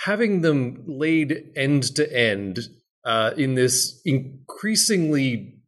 [0.06, 2.60] having them laid end to end
[3.06, 5.61] uh, in this increasingly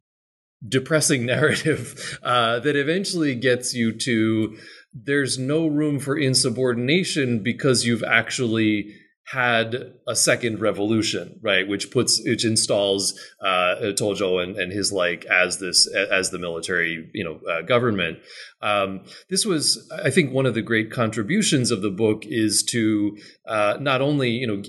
[0.67, 4.57] depressing narrative uh, that eventually gets you to
[4.93, 8.93] there's no room for insubordination because you've actually
[9.25, 11.67] had a second revolution, right?
[11.67, 17.09] Which puts which installs uh, Tojo and, and his like as this as the military,
[17.13, 18.19] you know, uh, government.
[18.61, 23.17] Um, this was, I think, one of the great contributions of the book is to
[23.47, 24.63] uh, not only you know.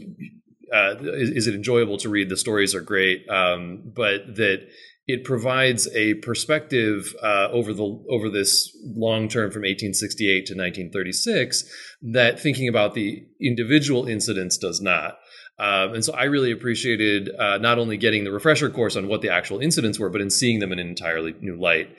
[0.73, 2.29] Uh, is, is, it enjoyable to read?
[2.29, 4.67] The stories are great, um, but that
[5.07, 11.65] it provides a perspective uh, over the over this long term from 1868 to 1936
[12.03, 15.19] that thinking about the individual incidents does not.
[15.57, 19.23] Um, and so I really appreciated uh, not only getting the refresher course on what
[19.23, 21.95] the actual incidents were, but in seeing them in an entirely new light.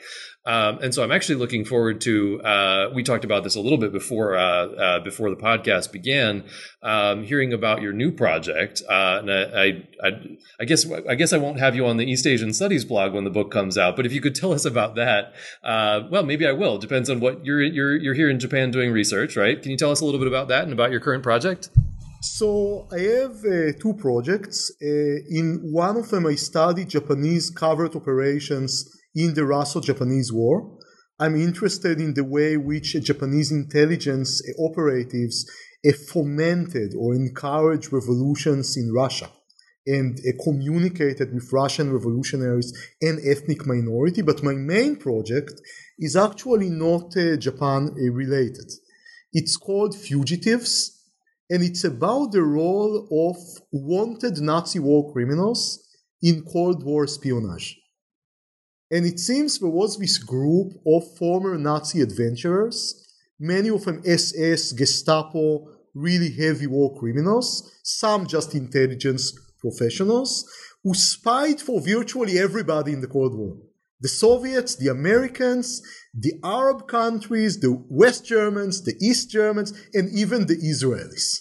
[0.45, 2.39] Um, and so I'm actually looking forward to.
[2.41, 6.43] Uh, we talked about this a little bit before uh, uh, before the podcast began.
[6.83, 10.09] Um, hearing about your new project, uh, and I, I,
[10.59, 13.23] I, guess I guess I won't have you on the East Asian Studies blog when
[13.23, 13.95] the book comes out.
[13.95, 15.33] But if you could tell us about that,
[15.63, 16.77] uh, well, maybe I will.
[16.77, 19.59] Depends on what you're you're you're here in Japan doing research, right?
[19.59, 21.69] Can you tell us a little bit about that and about your current project?
[22.21, 24.71] So I have uh, two projects.
[24.79, 30.77] in one of them, I study Japanese covert operations in the Russo-Japanese War.
[31.17, 35.49] I'm interested in the way which Japanese intelligence operatives
[35.93, 39.29] fomented or encouraged revolutions in Russia
[39.87, 44.21] and communicated with Russian revolutionaries and ethnic minority.
[44.23, 45.53] But my main project
[45.99, 48.71] is actually not uh, Japan uh, related.
[49.31, 51.03] It's called Fugitives,
[51.49, 53.37] and it's about the role of
[53.71, 55.87] wanted Nazi war criminals
[56.21, 57.77] in Cold War espionage.
[58.91, 63.03] And it seems there was this group of former Nazi adventurers,
[63.39, 70.45] many of them SS, Gestapo, really heavy war criminals, some just intelligence professionals,
[70.83, 73.57] who spied for virtually everybody in the Cold War.
[74.01, 75.81] The Soviets, the Americans,
[76.13, 81.39] the Arab countries, the West Germans, the East Germans, and even the Israelis.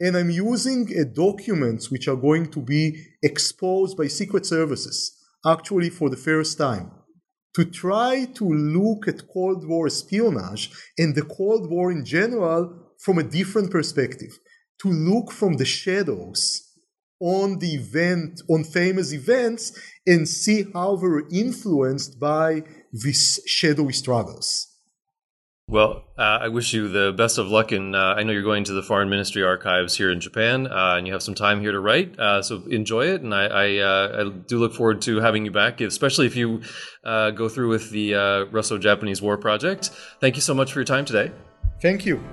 [0.00, 5.17] And I'm using documents which are going to be exposed by secret services
[5.54, 6.90] actually for the first time
[7.54, 12.62] to try to look at Cold War espionage and the Cold War in general
[12.98, 14.38] from a different perspective,
[14.80, 16.62] to look from the shadows
[17.20, 19.76] on the event, on famous events,
[20.06, 24.67] and see how they were influenced by these shadowy struggles.
[25.70, 28.64] Well, uh, I wish you the best of luck, and uh, I know you're going
[28.64, 31.72] to the Foreign Ministry archives here in Japan, uh, and you have some time here
[31.72, 32.18] to write.
[32.18, 35.50] Uh, so enjoy it, and I, I, uh, I, do look forward to having you
[35.50, 36.62] back, especially if you
[37.04, 38.14] uh, go through with the
[38.50, 39.90] Russo-Japanese War project.
[40.20, 41.32] Thank you so much for your time today.
[41.82, 42.24] Thank you.